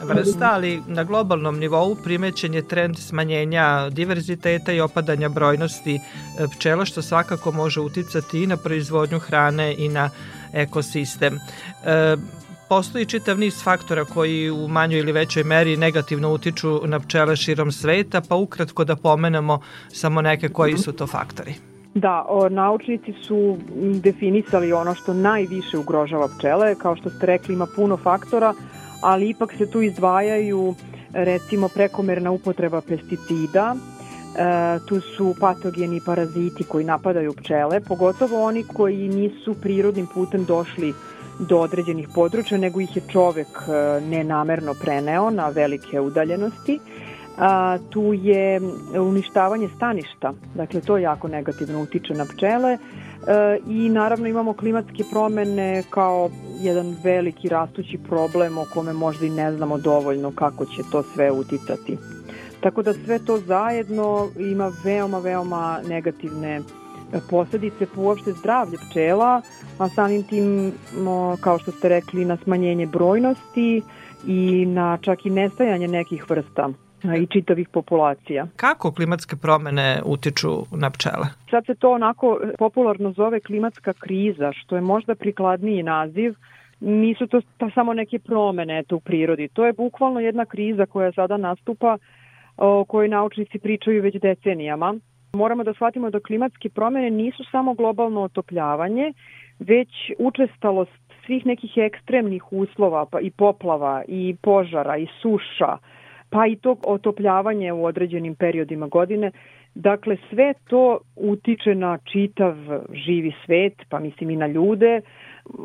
[0.03, 6.85] vrsta, ali na globalnom nivou primećen je trend smanjenja diverziteta i opadanja brojnosti e, pčela,
[6.85, 10.09] što svakako može uticati i na proizvodnju hrane i na
[10.53, 11.39] ekosistem.
[11.85, 12.15] E,
[12.69, 17.71] postoji čitav niz faktora koji u manjoj ili većoj meri negativno utiču na pčele širom
[17.71, 21.53] sveta, pa ukratko da pomenemo samo neke koji su to faktori.
[21.93, 23.57] Da, o, naučnici su
[24.03, 28.53] definisali ono što najviše ugrožava pčele, kao što ste rekli ima puno faktora,
[29.01, 30.75] ali ipak se tu izdvajaju
[31.13, 33.75] recimo prekomerna upotreba pesticida,
[34.37, 40.93] E, tu su patogeni paraziti koji napadaju pčele, pogotovo oni koji nisu prirodnim putem došli
[41.39, 46.79] do određenih područja, nego ih je čovek e, nenamerno preneo na velike udaljenosti.
[47.37, 48.61] A, tu je
[48.99, 52.77] uništavanje staništa, dakle to jako negativno utiče na pčele e,
[53.67, 56.29] i naravno imamo klimatske promene kao
[56.61, 61.31] jedan veliki rastući problem o kome možda i ne znamo dovoljno kako će to sve
[61.31, 61.97] uticati.
[62.59, 66.61] Tako da sve to zajedno ima veoma, veoma negativne
[67.29, 69.41] posledice po uopšte zdravlje pčela,
[69.79, 70.71] a samim tim,
[71.41, 73.81] kao što ste rekli, na smanjenje brojnosti
[74.27, 76.69] i na čak i nestajanje nekih vrsta
[77.21, 78.47] i čitavih populacija.
[78.55, 81.27] Kako klimatske promene utiču na pčele?
[81.49, 86.33] Sad se to onako popularno zove klimatska kriza, što je možda prikladniji naziv,
[86.79, 89.47] nisu to ta samo neke promene eto, u prirodi.
[89.47, 91.97] To je bukvalno jedna kriza koja sada nastupa
[92.57, 94.95] o kojoj naučnici pričaju već decenijama.
[95.35, 99.13] Moramo da shvatimo da klimatske promene nisu samo globalno otopljavanje,
[99.59, 105.77] već učestalost svih nekih ekstremnih uslova pa i poplava i požara i suša,
[106.29, 109.31] pa i to otopljavanje u određenim periodima godine.
[109.75, 112.55] Dakle, sve to utiče na čitav
[112.93, 115.01] živi svet, pa mislim i na ljude,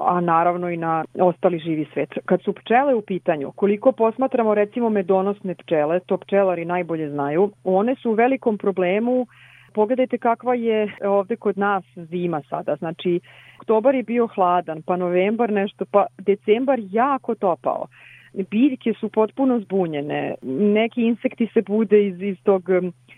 [0.00, 2.08] a naravno i na ostali živi svet.
[2.24, 7.94] Kad su pčele u pitanju, koliko posmatramo recimo medonosne pčele, to pčelari najbolje znaju, one
[7.94, 9.26] su u velikom problemu
[9.74, 12.76] Pogledajte kakva je ovde kod nas zima sada.
[12.76, 13.20] Znači,
[13.60, 17.86] oktobar je bio hladan, pa novembar nešto, pa decembar jako topao
[18.32, 20.34] biljke su potpuno zbunjene.
[20.42, 22.62] Neki insekti se bude iz, iz tog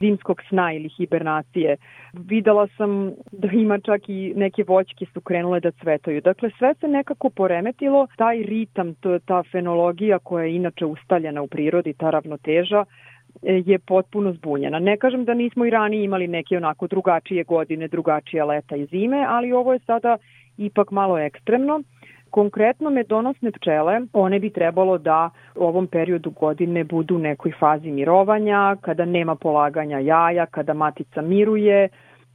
[0.00, 1.76] zimskog sna ili hibernacije.
[2.12, 6.20] Videla sam da ima čak i neke voćke su krenule da cvetaju.
[6.20, 8.07] Dakle, sve se nekako poremetilo.
[8.16, 8.94] Taj ritam,
[9.24, 12.84] ta fenologija koja je inače ustaljena u prirodi, ta ravnoteža, e,
[13.43, 14.78] je potpuno zbunjena.
[14.78, 19.26] Ne kažem da nismo i ranije imali neke onako drugačije godine, drugačije leta i zime,
[19.28, 20.16] ali ovo je sada
[20.57, 21.82] ipak malo ekstremno.
[22.30, 27.90] Konkretno medonosne pčele, one bi trebalo da u ovom periodu godine budu u nekoj fazi
[27.90, 31.88] mirovanja, kada nema polaganja jaja, kada matica miruje,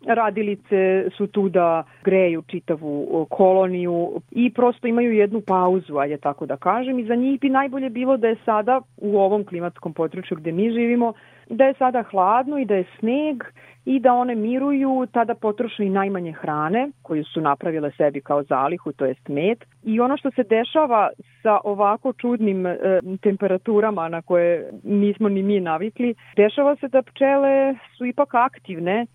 [0.05, 6.57] radilice su tu da greju čitavu koloniju i prosto imaju jednu pauzu, ajde tako da
[6.57, 10.51] kažem, i za njih bi najbolje bilo da je sada u ovom klimatskom području gde
[10.51, 11.13] mi živimo,
[11.49, 13.43] da je sada hladno i da je sneg
[13.85, 18.91] i da one miruju, tada potroše i najmanje hrane koju su napravile sebi kao zalihu,
[18.91, 19.57] to jest med.
[19.83, 21.09] I ono što se dešava
[21.43, 22.77] sa ovako čudnim e,
[23.21, 29.05] temperaturama na koje nismo ni mi navikli, dešava se da pčele su ipak aktivne,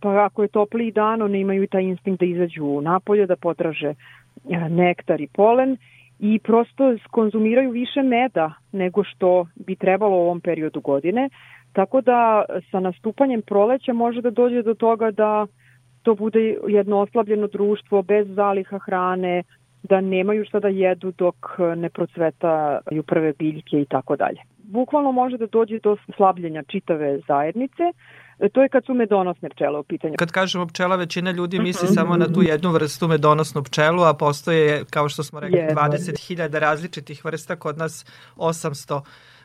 [0.00, 3.88] pa ako je topliji dan, one imaju i taj instinkt da izađu napolje, da potraže
[3.88, 3.94] e,
[4.68, 5.76] nektar i polen
[6.18, 11.28] i prosto konzumiraju više meda nego što bi trebalo u ovom periodu godine.
[11.72, 15.46] Tako da sa nastupanjem proleća može da dođe do toga da
[16.02, 19.42] to bude jedno oslabljeno društvo bez zaliha hrane,
[19.82, 21.36] da nemaju šta da jedu dok
[21.76, 24.40] ne procvetaju prve biljke i tako dalje.
[24.58, 27.82] Bukvalno može da dođe do slabljenja čitave zajednice,
[28.52, 30.14] to je kad su medonosne pčele u pitanju.
[30.18, 34.84] Kad kažemo pčela, većina ljudi misli samo na tu jednu vrstu medonosnu pčelu, a postoje,
[34.90, 38.06] kao što smo rekli, 20.000 različitih vrsta, kod nas
[38.36, 39.00] 800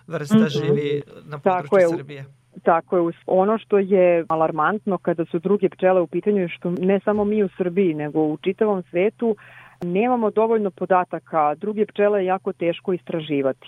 [0.07, 0.49] vrsta mm -hmm.
[0.49, 1.87] živi na području Tako je.
[1.97, 2.25] Srbije.
[2.63, 3.13] Tako je.
[3.25, 7.43] Ono što je alarmantno kada su druge pčele u pitanju je što ne samo mi
[7.43, 9.35] u Srbiji, nego u čitavom svetu
[9.83, 11.55] nemamo dovoljno podataka.
[11.55, 13.67] Druge pčele je jako teško istraživati.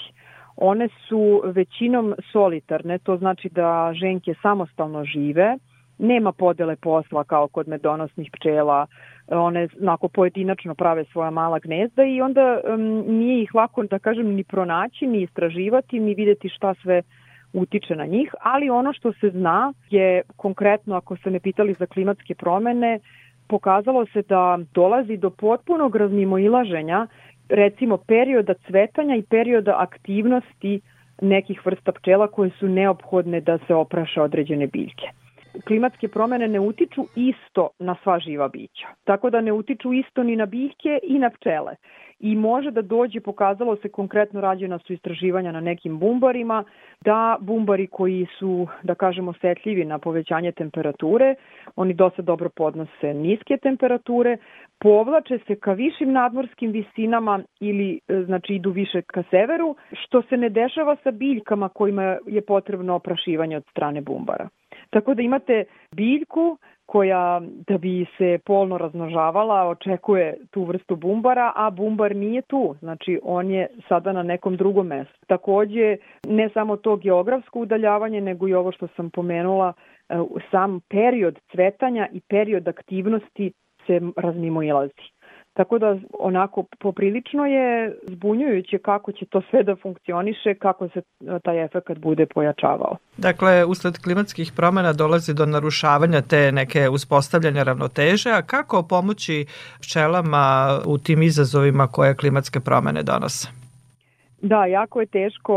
[0.56, 5.58] One su većinom solitarne, to znači da ženke samostalno žive,
[5.97, 8.86] nema podele posla kao kod medonosnih pčela,
[9.28, 14.36] one onako pojedinačno prave svoja mala gnezda i onda um, nije ih lako da kažem
[14.36, 17.01] ni pronaći, ni istraživati, ni videti šta sve
[17.54, 21.86] utiče na njih, ali ono što se zna je konkretno ako ste me pitali za
[21.86, 22.99] klimatske promene,
[23.47, 27.08] pokazalo se da dolazi do potpunog razmimoilaženja
[27.50, 30.82] recimo perioda cvetanja i perioda aktivnosti
[31.22, 35.08] nekih vrsta pčela koje su neophodne da se opraše određene biljke
[35.62, 38.88] klimatske promene ne utiču isto na sva živa bića.
[39.04, 41.76] Tako da ne utiču isto ni na biljke i na pčele.
[42.24, 46.64] I može da dođe, pokazalo se konkretno rađena su istraživanja na nekim bumbarima,
[47.02, 51.36] da bumbari koji su, da kažemo, osetljivi na povećanje temperature,
[51.76, 54.38] oni dosta dobro podnose niske temperature,
[54.80, 60.38] povlače se ka višim nadmorskim visinama ili e, znači idu više ka severu, što se
[60.38, 64.50] ne dešava sa biljkama kojima je potrebno oprašivanje od strane bumbara.
[64.90, 65.64] Tako da imate
[65.96, 72.76] biljku koja da bi se polno raznožavala očekuje tu vrstu bumbara, a bumbar nije tu,
[72.80, 75.26] znači on je sada na nekom drugom mestu.
[75.28, 75.98] Takođe,
[76.28, 79.74] ne samo to geografsko udaljavanje, nego i ovo što sam pomenula,
[80.10, 80.16] e,
[80.52, 83.52] sam period cvetanja i period aktivnosti
[83.88, 85.12] se razmimo ilazi.
[85.54, 91.39] Tako da onako poprilično je zbunjujuće kako će to sve da funkcioniše, kako se e,
[91.43, 92.97] taj efekt bude pojačavao.
[93.18, 99.45] Dakle, usled klimatskih promena dolazi do narušavanja te neke uspostavljanja ravnoteže, a kako pomoći
[99.82, 103.64] pčelama u tim izazovima koje klimatske promene donose?
[104.41, 105.54] Da, jako je teško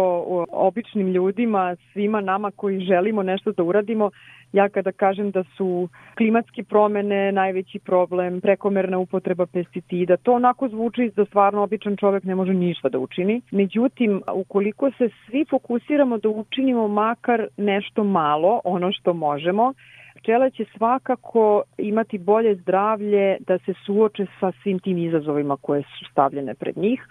[0.53, 4.11] običnim ljudima, svima nama koji želimo nešto da uradimo,
[4.53, 11.11] Ja kada kažem da su klimatske promene najveći problem, prekomerna upotreba pesticida, to onako zvuči
[11.17, 13.41] da stvarno običan čovek ne može ništa da učini.
[13.51, 19.73] Međutim, ukoliko se svi fokusiramo da učinimo makar nešto malo, ono što možemo,
[20.17, 26.05] pčele će svakako imati bolje zdravlje da se suoče sa svim tim izazovima koje su
[26.11, 27.07] stavljene pred njih.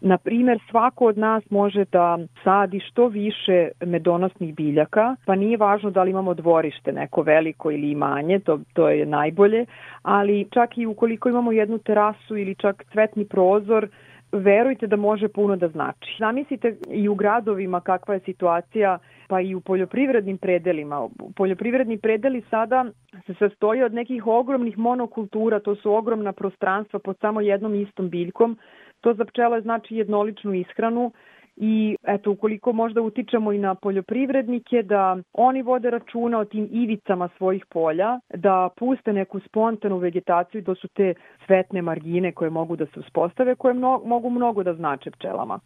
[0.00, 5.90] Na primer, svako od nas može da sadi što više medonosnih biljaka, pa nije važno
[5.90, 9.66] da li imamo dvorište neko veliko ili manje, to, to je najbolje,
[10.02, 13.88] ali čak i ukoliko imamo jednu terasu ili čak cvetni prozor,
[14.32, 16.16] verujte da može puno da znači.
[16.18, 18.98] Zamislite i u gradovima kakva je situacija,
[19.28, 21.08] pa i u poljoprivrednim predelima.
[21.36, 22.84] Poljoprivredni predeli sada
[23.26, 28.58] se sastoje od nekih ogromnih monokultura, to su ogromna prostranstva pod samo jednom istom biljkom,
[29.00, 31.12] To za pčele znači jednoličnu ishranu
[31.56, 37.28] i eto ukoliko možda utičemo i na poljoprivrednike da oni vode računa o tim ivicama
[37.36, 41.14] svojih polja, da puste neku spontanu vegetaciju, to su te
[41.46, 45.58] svetne margine koje mogu da se uspostave, koje mno, mogu mnogo da znače pčelama.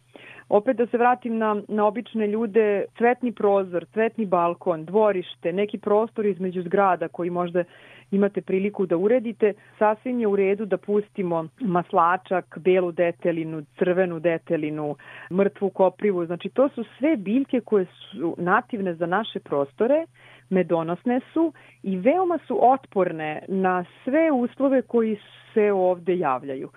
[0.49, 6.25] Opet da se vratim na, na obične ljude, cvetni prozor, cvetni balkon, dvorište, neki prostor
[6.25, 7.63] između zgrada koji možda
[8.11, 14.95] imate priliku da uredite, sasvim je u redu da pustimo maslačak, belu detelinu, crvenu detelinu,
[15.31, 16.25] mrtvu koprivu.
[16.25, 20.05] Znači to su sve biljke koje su nativne za naše prostore,
[20.49, 21.53] medonosne su
[21.83, 25.17] i veoma su otporne na sve uslove koji
[25.53, 26.69] se ovde javljaju.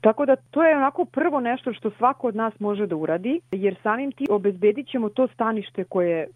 [0.00, 3.76] Tako da to je onako prvo nešto što svako od nas može da uradi, jer
[3.82, 6.28] samim ti obezbedit ćemo to stanište koje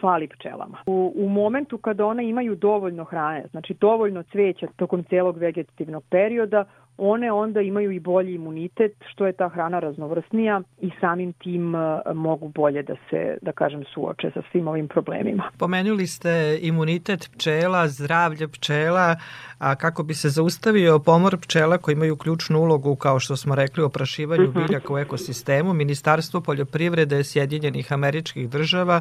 [0.00, 0.78] fali pčelama.
[0.86, 6.64] U, u momentu kada one imaju dovoljno hrane, znači dovoljno cveća tokom celog vegetativnog perioda,
[6.98, 11.80] one onda imaju i bolji imunitet, što je ta hrana raznovrsnija i samim tim uh,
[12.14, 15.50] mogu bolje da se, da kažem, suoče sa svim ovim problemima.
[15.58, 19.16] Pomenuli ste imunitet pčela, zdravlje pčela,
[19.58, 23.82] a kako bi se zaustavio pomor pčela koji imaju ključnu ulogu, kao što smo rekli,
[23.82, 24.66] u oprašivanju uh mhm.
[24.66, 29.00] biljaka u ekosistemu, Ministarstvo poljoprivrede Sjedinjenih američkih država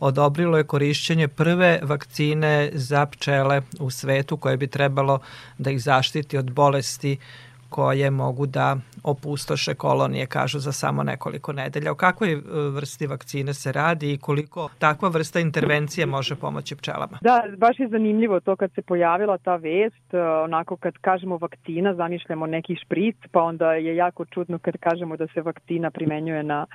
[0.00, 5.18] odobrilo je korišćenje prve vakcine za pčele u svetu koje bi trebalo
[5.58, 7.18] da ih zaštiti od bolesti
[7.70, 11.92] koje mogu da opustoše kolonije, kažu, za samo nekoliko nedelja.
[11.92, 12.40] O kakvoj e,
[12.74, 17.18] vrsti vakcine se radi i koliko takva vrsta intervencije može pomoći pčelama?
[17.20, 21.94] Da, baš je zanimljivo to kad se pojavila ta vest, e, onako kad kažemo vakcina,
[21.94, 26.66] zamišljamo neki špric, pa onda je jako čudno kad kažemo da se vakcina primenjuje na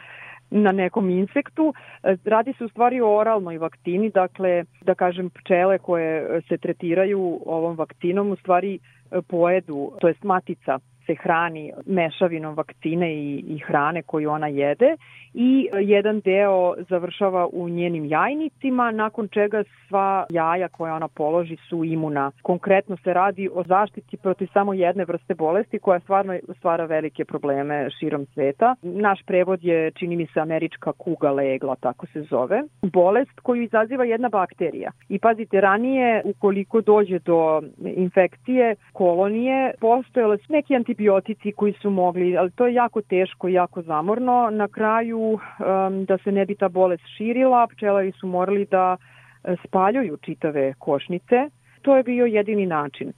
[0.51, 1.73] na nekom insektu.
[2.03, 7.39] E, radi se u stvari o oralnoj vakcini, dakle, da kažem, pčele koje se tretiraju
[7.45, 8.79] ovom vakcinom u stvari
[9.27, 14.95] pojedu, to je matica se hrani mešavinom vakcine i, i hrane koju ona jede
[15.33, 21.83] i jedan deo završava u njenim jajnicima, nakon čega sva jaja koja ona položi su
[21.83, 22.31] imuna.
[22.41, 27.89] Konkretno se radi o zaštiti protiv samo jedne vrste bolesti koja stvarno stvara velike probleme
[27.99, 28.75] širom sveta.
[28.81, 32.63] Naš prevod je, čini mi se, američka kuga legla, tako se zove.
[32.81, 34.91] Bolest koju izaziva jedna bakterija.
[35.09, 37.61] I pazite, ranije, ukoliko dođe do
[37.95, 43.53] infekcije kolonije, postojale su neki antibiotici koji su mogli, ali to je jako teško i
[43.53, 44.49] jako zamorno.
[44.51, 48.97] Na kraju um, da se ne bi ta bolest širila, pčelari su morali da
[49.43, 51.49] e, spaljuju čitave košnice.
[51.81, 53.13] To je bio jedini način.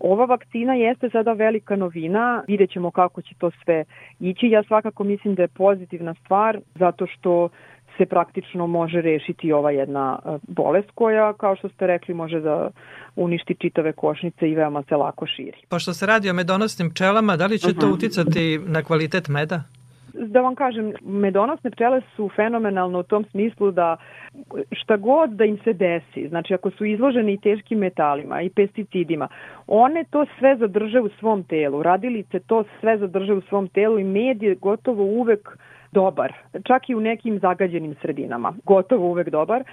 [0.00, 3.84] Ova vakcina jeste sada velika novina, vidjet ćemo kako će to sve
[4.20, 4.46] ići.
[4.46, 7.48] Ja svakako mislim da je pozitivna stvar zato što
[7.98, 12.70] se praktično može rešiti ova jedna e, bolest koja, kao što ste rekli, može da
[13.16, 15.58] uništi čitave košnice i veoma se lako širi.
[15.68, 17.80] Pošto se radi o medonosnim pčelama, da li će uh -huh.
[17.80, 17.94] to mhm.
[17.94, 19.62] uticati na kvalitet meda?
[20.14, 23.96] da vam kažem, medonosne pčele su fenomenalno u tom smislu da
[24.72, 29.28] šta god da im se desi, znači ako su izloženi i teškim metalima i pesticidima,
[29.66, 34.04] one to sve zadrže u svom telu, radilice to sve zadrže u svom telu i
[34.04, 35.58] med je gotovo uvek
[35.94, 36.32] dobar,
[36.64, 39.64] čak i u nekim zagađenim sredinama, gotovo uvek dobar.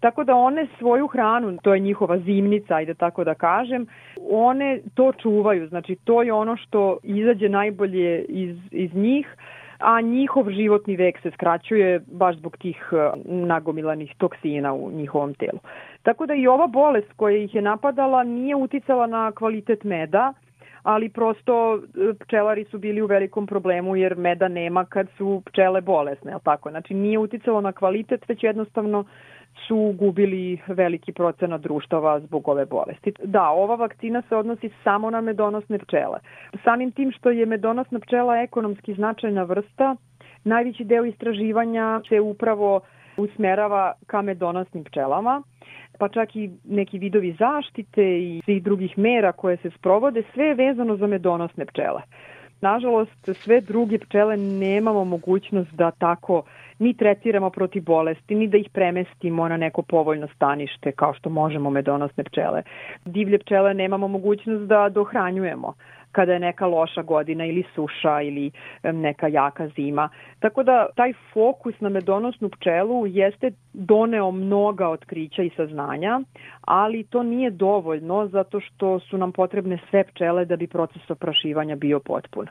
[0.00, 3.86] Tako da one svoju hranu, to je njihova zimnica, ajde tako da kažem,
[4.30, 9.36] one to čuvaju, znači to je ono što izađe najbolje iz, iz njih,
[9.78, 15.58] a njihov životni vek se skraćuje baš zbog tih e, nagomilanih toksina u njihovom telu.
[16.02, 20.32] Tako da i ova bolest koja ih je napadala nije uticala na kvalitet meda,
[20.86, 25.80] ali prosto e, pčelari su bili u velikom problemu jer meda nema kad su pčele
[25.80, 26.70] bolesne, al tako?
[26.70, 29.04] Znači nije uticalo na kvalitet, već jednostavno
[29.66, 33.12] su gubili veliki procenat društava zbog ove bolesti.
[33.24, 36.18] Da, ova vakcina se odnosi samo na medonosne pčele.
[36.64, 39.96] Samim tim što je medonosna pčela ekonomski značajna vrsta,
[40.44, 42.80] najveći deo istraživanja se upravo
[43.16, 45.42] usmerava ka medonosnim pčelama,
[45.98, 50.54] pa čak i neki vidovi zaštite i svih drugih mera koje se sprovode, sve je
[50.54, 52.02] vezano za medonosne pčele.
[52.60, 56.42] Nažalost, sve druge pčele nemamo mogućnost da tako
[56.78, 61.70] ni tretiramo protiv bolesti, ni da ih premestimo na neko povoljno stanište kao što možemo
[61.70, 62.62] medonosne pčele.
[63.04, 65.74] Divlje pčele nemamo mogućnost da dohranjujemo
[66.16, 68.50] kada je neka loša godina ili suša ili
[68.82, 70.08] neka jaka zima.
[70.40, 76.20] Tako da taj fokus na medonosnu pčelu jeste doneo mnoga otkrića i saznanja,
[76.60, 81.76] ali to nije dovoljno zato što su nam potrebne sve pčele da bi proces oprašivanja
[81.76, 82.46] bio potpun.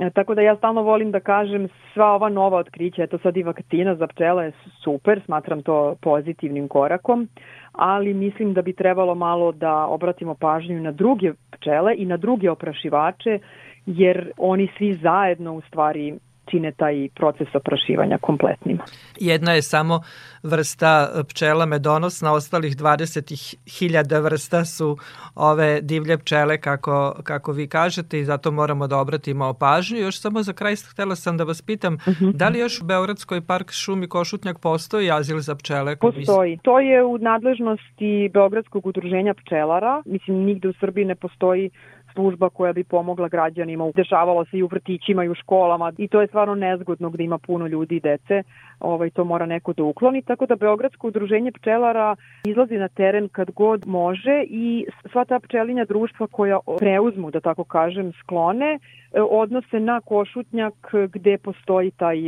[0.00, 3.42] E, tako da ja stalno volim da kažem sva ova nova otkrića, eto sad i
[3.42, 4.52] vakcina za pčele je
[4.84, 7.28] super, smatram to pozitivnim korakom,
[7.72, 12.50] ali mislim da bi trebalo malo da obratimo pažnju na druge pčele i na druge
[12.50, 13.38] oprašivače,
[13.86, 16.14] jer oni svi zajedno u stvari
[16.50, 18.78] čine taj proces oprašivanja kompletnim.
[19.20, 20.00] Jedna je samo
[20.42, 24.96] vrsta pčela medonosna, ostalih 20.000 vrsta su
[25.34, 29.98] ove divlje pčele kako, kako vi kažete i zato moramo da obratimo pažnju.
[29.98, 32.24] Još samo za kraj htela sam da vas pitam, uh mhm.
[32.24, 32.32] -huh.
[32.32, 35.96] da li još u Beogradskoj park šumi Košutnjak postoji azil za pčele?
[35.96, 36.58] Postoji.
[36.62, 40.02] To je u nadležnosti Beogradskog udruženja pčelara.
[40.06, 41.70] Mislim, nigde u Srbiji ne postoji
[42.12, 43.90] služba koja bi pomogla građanima.
[43.94, 47.38] Dešavalo se i u vrtićima i u školama i to je stvarno nezgodno gde ima
[47.38, 48.42] puno ljudi i dece.
[48.80, 50.22] Ovaj, to mora neko da ukloni.
[50.22, 55.84] Tako da Beogradsko udruženje pčelara izlazi na teren kad god može i sva ta pčelinja
[55.84, 58.78] društva koja preuzmu, da tako kažem, sklone,
[59.12, 60.74] e, odnose na košutnjak
[61.12, 62.18] gde postoji taj,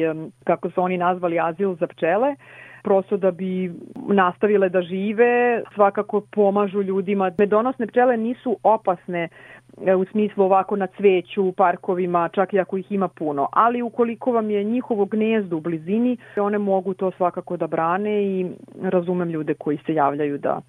[0.45, 2.37] kako su oni nazvali, azil za pčele
[2.85, 3.72] prosto da bi
[4.09, 7.30] nastavile da žive, svakako pomažu ljudima.
[7.39, 9.28] Medonosne pčele nisu opasne e,
[9.99, 13.49] u smislu ovako na cveću, u parkovima, čak i ako ih ima puno.
[13.53, 18.47] Ali ukoliko vam je njihovo gnezdo u blizini, one mogu to svakako da brane i
[18.83, 20.61] razumem ljude koji se javljaju da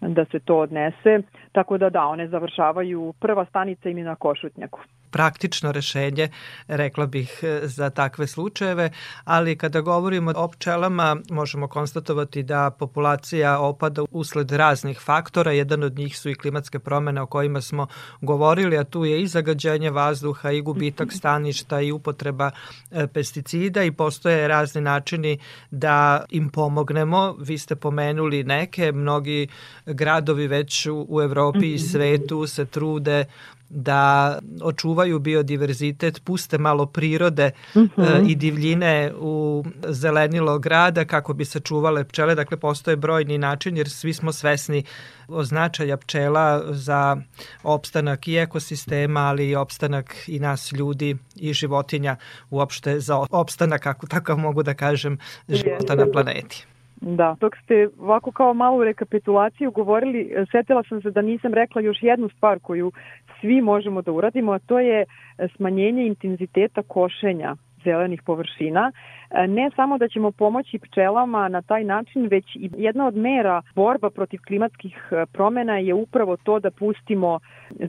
[0.00, 1.20] da se to odnese.
[1.52, 4.80] Tako da da, one završavaju, prva stanica im je na Košutnjaku
[5.14, 6.28] praktično rešenje,
[6.68, 8.90] rekla bih, e, za takve slučajeve,
[9.24, 15.98] ali kada govorimo o pčelama, možemo konstatovati da populacija opada usled raznih faktora, jedan od
[15.98, 17.86] njih su i klimatske promene o kojima smo
[18.20, 22.50] govorili, a tu je i zagađenje vazduha, i gubitak staništa, i upotreba
[22.90, 25.38] e, pesticida i postoje razni načini
[25.70, 27.36] da im pomognemo.
[27.38, 29.48] Vi ste pomenuli neke, mnogi
[29.86, 33.24] gradovi već u, u Evropi i svetu se trude
[33.68, 38.02] da očuvaju biodiverzitet, puste malo prirode uh Mhm.
[38.02, 38.30] -huh.
[38.30, 42.34] i divljine u zelenilo grada kako bi se čuvale pčele.
[42.34, 44.84] Dakle, postoje brojni način jer svi smo svesni
[45.28, 47.16] o značaja pčela za
[47.62, 52.16] opstanak i ekosistema, ali i opstanak i nas ljudi i životinja
[52.50, 56.66] uopšte za opstanak, ako tako mogu da kažem, života na planeti.
[57.06, 61.80] Da, dok ste ovako kao malu rekapitulaciju govorili, e, setila sam se da nisam rekla
[61.80, 62.92] još jednu stvar koju
[63.40, 68.92] svi možemo da uradimo, a to je e, smanjenje intenziteta košenja zelenih površina.
[69.30, 73.62] E, Ne samo da ćemo pomoći pčelama na taj način, već i jedna od mera
[73.74, 74.96] borba protiv klimatskih
[75.32, 77.40] promena je upravo to da pustimo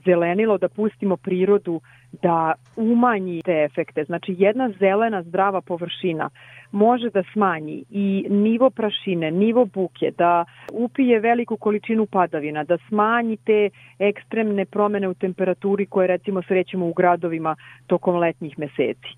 [0.05, 1.81] zelenilo, da pustimo prirodu
[2.21, 4.03] da umanji te efekte.
[4.03, 6.29] Znači jedna zelena zdrava površina
[6.75, 13.37] može da smanji i nivo prašine, nivo buke, da upije veliku količinu padavina, da smanji
[13.37, 13.69] te
[13.99, 17.55] ekstremne promene u temperaturi koje recimo srećemo u gradovima
[17.87, 19.11] tokom letnjih meseci.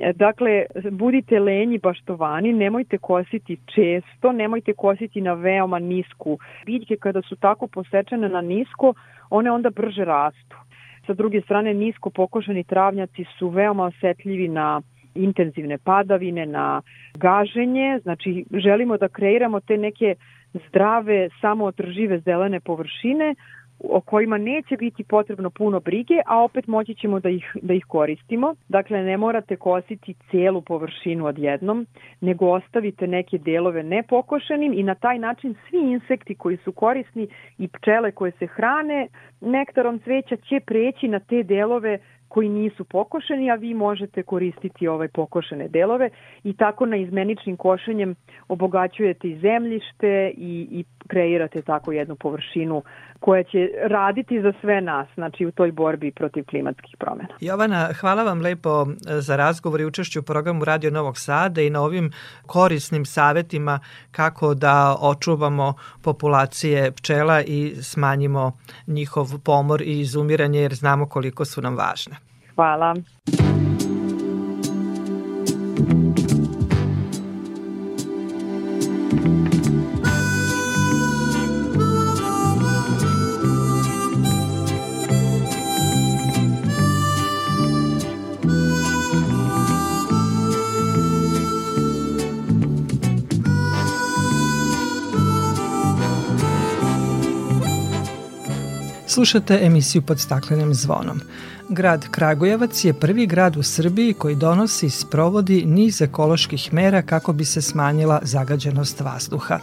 [0.00, 6.38] E, Dakle, budite lenji baštovani, nemojte kositi često, nemojte kositi na veoma nisku.
[6.66, 8.94] Biljke kada su tako posečene na nisko,
[9.30, 10.56] one onda brže rastu.
[11.06, 14.82] Sa druge strane, nisko pokošeni travnjaci su veoma osetljivi na
[15.18, 16.82] intenzivne padavine, na
[17.14, 20.14] gaženje, znači želimo da kreiramo te neke
[20.68, 23.34] zdrave, samoodržive zelene površine
[23.80, 27.84] o kojima neće biti potrebno puno brige, a opet moći ćemo da ih, da ih
[27.88, 28.54] koristimo.
[28.68, 31.86] Dakle, ne morate kositi celu površinu odjednom,
[32.20, 37.68] nego ostavite neke delove nepokošenim i na taj način svi insekti koji su korisni i
[37.68, 39.08] pčele koje se hrane
[39.40, 41.98] nektarom cveća će preći na te delove
[42.28, 46.10] koji nisu pokošeni, a vi možete koristiti ove pokošene delove
[46.44, 48.14] i tako na izmeničnim košenjem
[48.48, 52.82] obogaćujete i zemljište i, i kreirate tako jednu površinu
[53.20, 57.28] koja će raditi za sve nas, znači u toj borbi protiv klimatskih promena.
[57.40, 61.70] Jovana, hvala vam lepo e, za razgovor i učešću u programu Radio Novog Sada i
[61.70, 62.10] na ovim
[62.46, 68.52] korisnim savetima kako da očuvamo populacije pčela i smanjimo
[68.86, 72.16] njihov pomor i izumiranje jer znamo koliko su nam važne.
[72.58, 72.94] Hvala.
[99.06, 101.20] Slušate emisiju pod staklenim zvonom.
[101.70, 107.32] Grad Kragujevac je prvi grad u Srbiji koji donosi i sprovodi niz ekoloških mera kako
[107.32, 109.58] bi se smanjila zagađenost vazduha.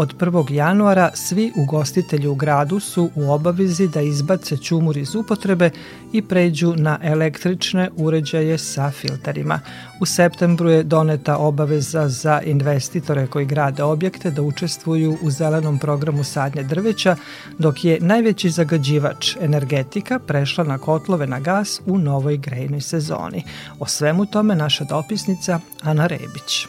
[0.00, 0.52] Od 1.
[0.52, 5.70] januara svi ugostitelji u gradu su u obavezi da izbace čumur iz upotrebe
[6.12, 9.60] i pređu na električne uređaje sa filterima.
[10.00, 16.24] U septembru je doneta obaveza za investitore koji grade objekte da učestvuju u zelenom programu
[16.24, 17.16] sadnje drveća,
[17.58, 23.44] dok je najveći zagađivač energetika prešla na kotlove na gas u novoj grejnoj sezoni.
[23.78, 26.66] O svemu tome naša dopisnica Ana Rebić.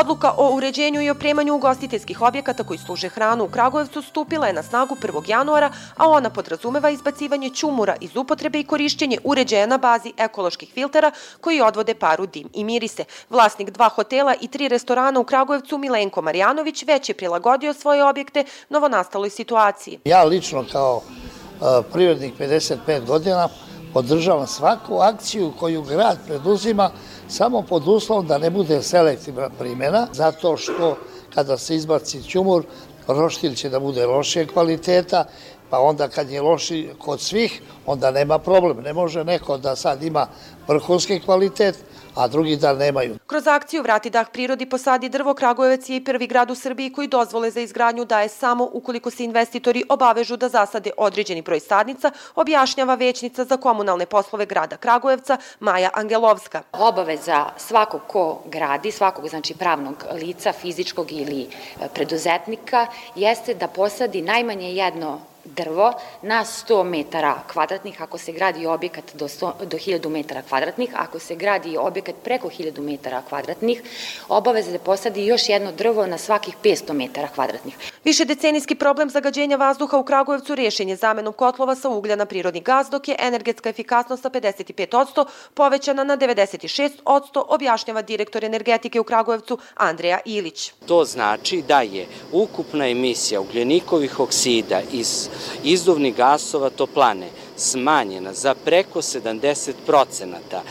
[0.00, 4.62] Odluka o uređenju i opremanju ugostiteljskih objekata koji služe hranu u Kragujevcu stupila je na
[4.62, 5.22] snagu 1.
[5.26, 11.10] januara, a ona podrazumeva izbacivanje ćumura iz upotrebe i korišćenje uređaja na bazi ekoloških filtera
[11.40, 13.04] koji odvode paru, dim i mirise.
[13.30, 18.44] Vlasnik dva hotela i tri restorana u Kragujevcu Milenko Marjanović već je prilagodio svoje objekte
[18.68, 19.98] novonastaloj situaciji.
[20.04, 23.48] Ja lično kao uh, privrednik 55 godina
[23.96, 26.90] podržavam svaku akciju koju grad preduzima
[27.28, 30.96] samo pod uslovom da ne bude selektivna primjena, zato što
[31.34, 32.64] kada se izbaci ćumur,
[33.06, 35.24] roštilj će da bude lošije kvaliteta,
[35.70, 38.84] pa onda kad je loši kod svih, onda nema problem.
[38.84, 40.26] Ne može neko da sad ima
[40.68, 41.78] vrhunski kvalitet,
[42.16, 43.18] a drugi da nemaju.
[43.26, 47.08] Kroz akciju Vrati dah prirodi posadi drvo, Kragujevac je i prvi grad u Srbiji koji
[47.08, 52.94] dozvole za izgradnju daje samo ukoliko se investitori obavežu da zasade određeni broj sadnica, objašnjava
[52.94, 56.62] većnica za komunalne poslove grada Kragujevca Maja Angelovska.
[56.72, 64.22] Obaveza svakog ko gradi, svakog znači pravnog lica, fizičkog ili e, preduzetnika, jeste da posadi
[64.22, 65.92] najmanje jedno drvo
[66.22, 71.18] na 100 metara kvadratnih ako se gradi objekat do, 100, do 1000 metara kvadratnih, ako
[71.18, 73.82] se gradi objekat preko 1000 metara kvadratnih,
[74.28, 77.76] obaveza da posadi još jedno drvo na svakih 500 metara kvadratnih.
[78.04, 82.60] Više decenijski problem zagađenja vazduha u Kragujevcu rešen je zamenom kotlova sa uglja na prirodni
[82.60, 85.24] gaz, dok je energetska efikasnost sa 55%
[85.54, 90.72] povećana na 96%, objašnjava direktor energetike u Kragujevcu Andreja Ilić.
[90.86, 95.28] To znači da je ukupna emisija ugljenikovih oksida iz
[95.64, 100.62] izduvnih gasova toplane smanjena za preko 70 procenata.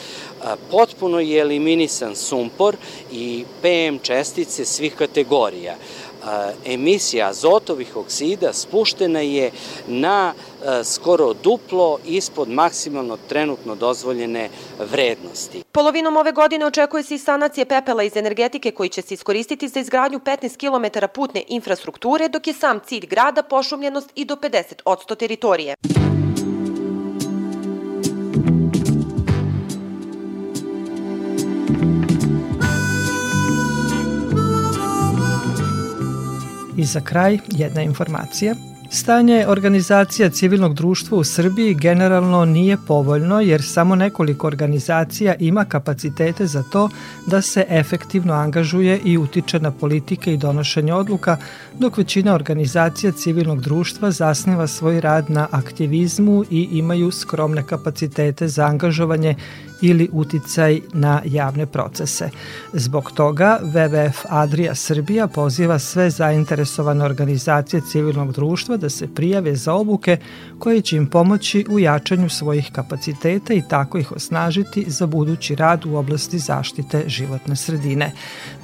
[0.72, 2.76] Potpuno je eliminisan sumpor
[3.12, 5.76] i PM čestice svih kategorija
[6.66, 9.52] emisija azotovih oksida spuštena je
[9.88, 10.34] na
[10.84, 14.50] skoro duplo ispod maksimalno trenutno dozvoljene
[14.92, 15.64] vrednosti.
[15.72, 19.80] Polovinom ove godine očekuje se i sanacije pepela iz energetike koji će se iskoristiti za
[19.80, 25.76] izgradnju 15 km putne infrastrukture, dok je sam cilj grada pošumljenost i do 50% teritorije.
[36.78, 38.56] I za kraj jedna informacija.
[38.96, 46.48] Stanje organizacija civilnog društva u Srbiji generalno nije povoljno jer samo nekoliko organizacija ima kapacitete
[46.48, 46.90] za to
[47.28, 51.38] da se efektivno angažuje i utiče na politike i donošenje odluka,
[51.80, 58.66] dok većina organizacija civilnog društva zasniva svoj rad na aktivizmu i imaju skromne kapacitete za
[58.66, 59.36] angažovanje
[59.82, 62.30] ili uticaj na javne procese.
[62.74, 69.74] Zbog toga WWF Adria Srbija poziva sve zainteresovane organizacije civilnog društva da se prijave za
[69.74, 70.18] obuke
[70.60, 75.86] koje će im pomoći u jačanju svojih kapaciteta i tako ih osnažiti za budući rad
[75.86, 78.12] u oblasti zaštite životne sredine.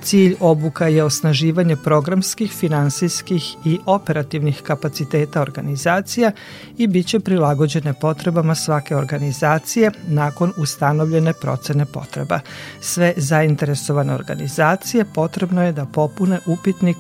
[0.04, 6.32] Cilj obuka je osnaživanje programskih, finansijskih i operativnih kapaciteta organizacija
[6.78, 12.40] i biće prilagođene potrebama svake organizacije nakon ustanovljene procene potreba.
[12.82, 16.98] Sve zainteresovane organizacije potrebno je da popune upitnik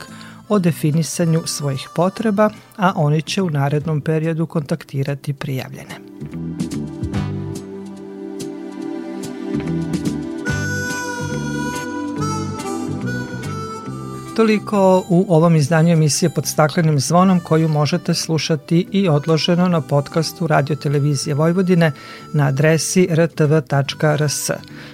[0.51, 5.95] o definisanju svojih potreba, a oni će u narednom periodu kontaktirati prijavljene.
[14.35, 20.47] Toliko u ovom izdanju emisije pod staklenim zvonom koju možete slušati i odloženo na podcastu
[20.47, 21.91] Radio Televizije Vojvodine
[22.33, 24.49] na adresi rtv.rs.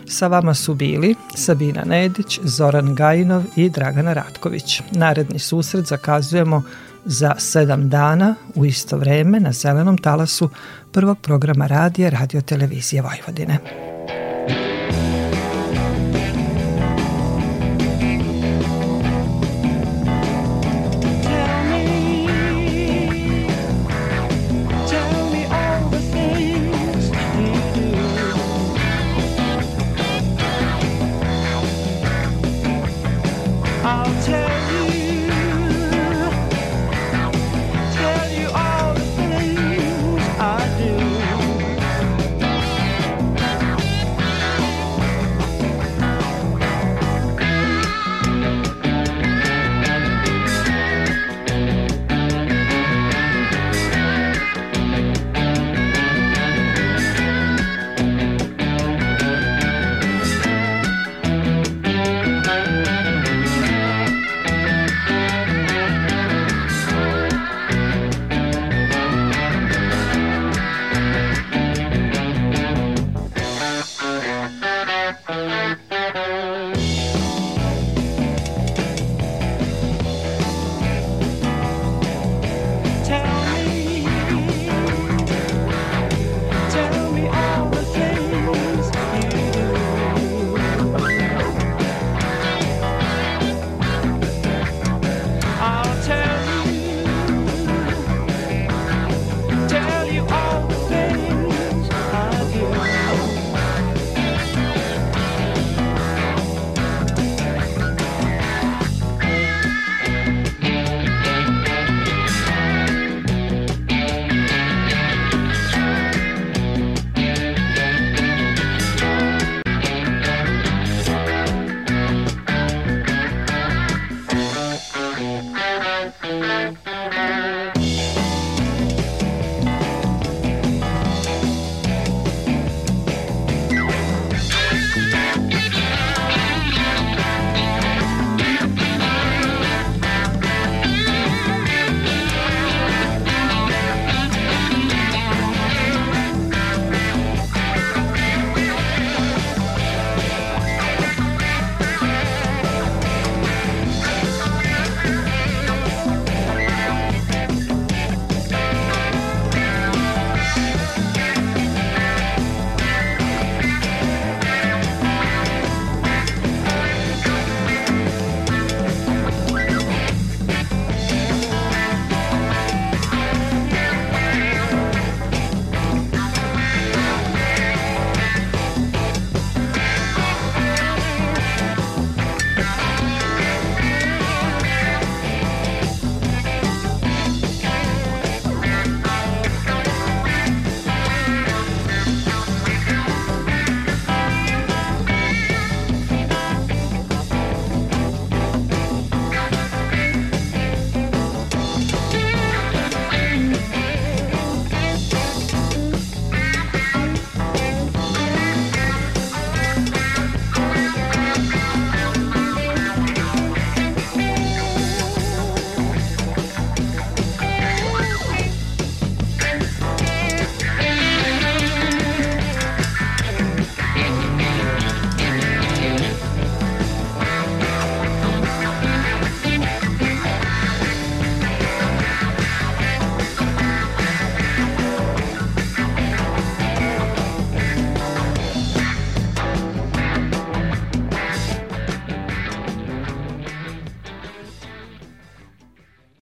[0.08, 4.82] Sa vama su bili Sabina Nedić, Zoran Gajinov i Dragana Ratković.
[4.92, 6.64] Naredni susret zakazujemo
[7.06, 10.50] za sedam dana u isto vreme na zelenom talasu
[10.92, 13.60] prvog programa radija Radio Televizije Vojvodine.
[33.90, 34.47] I'll tell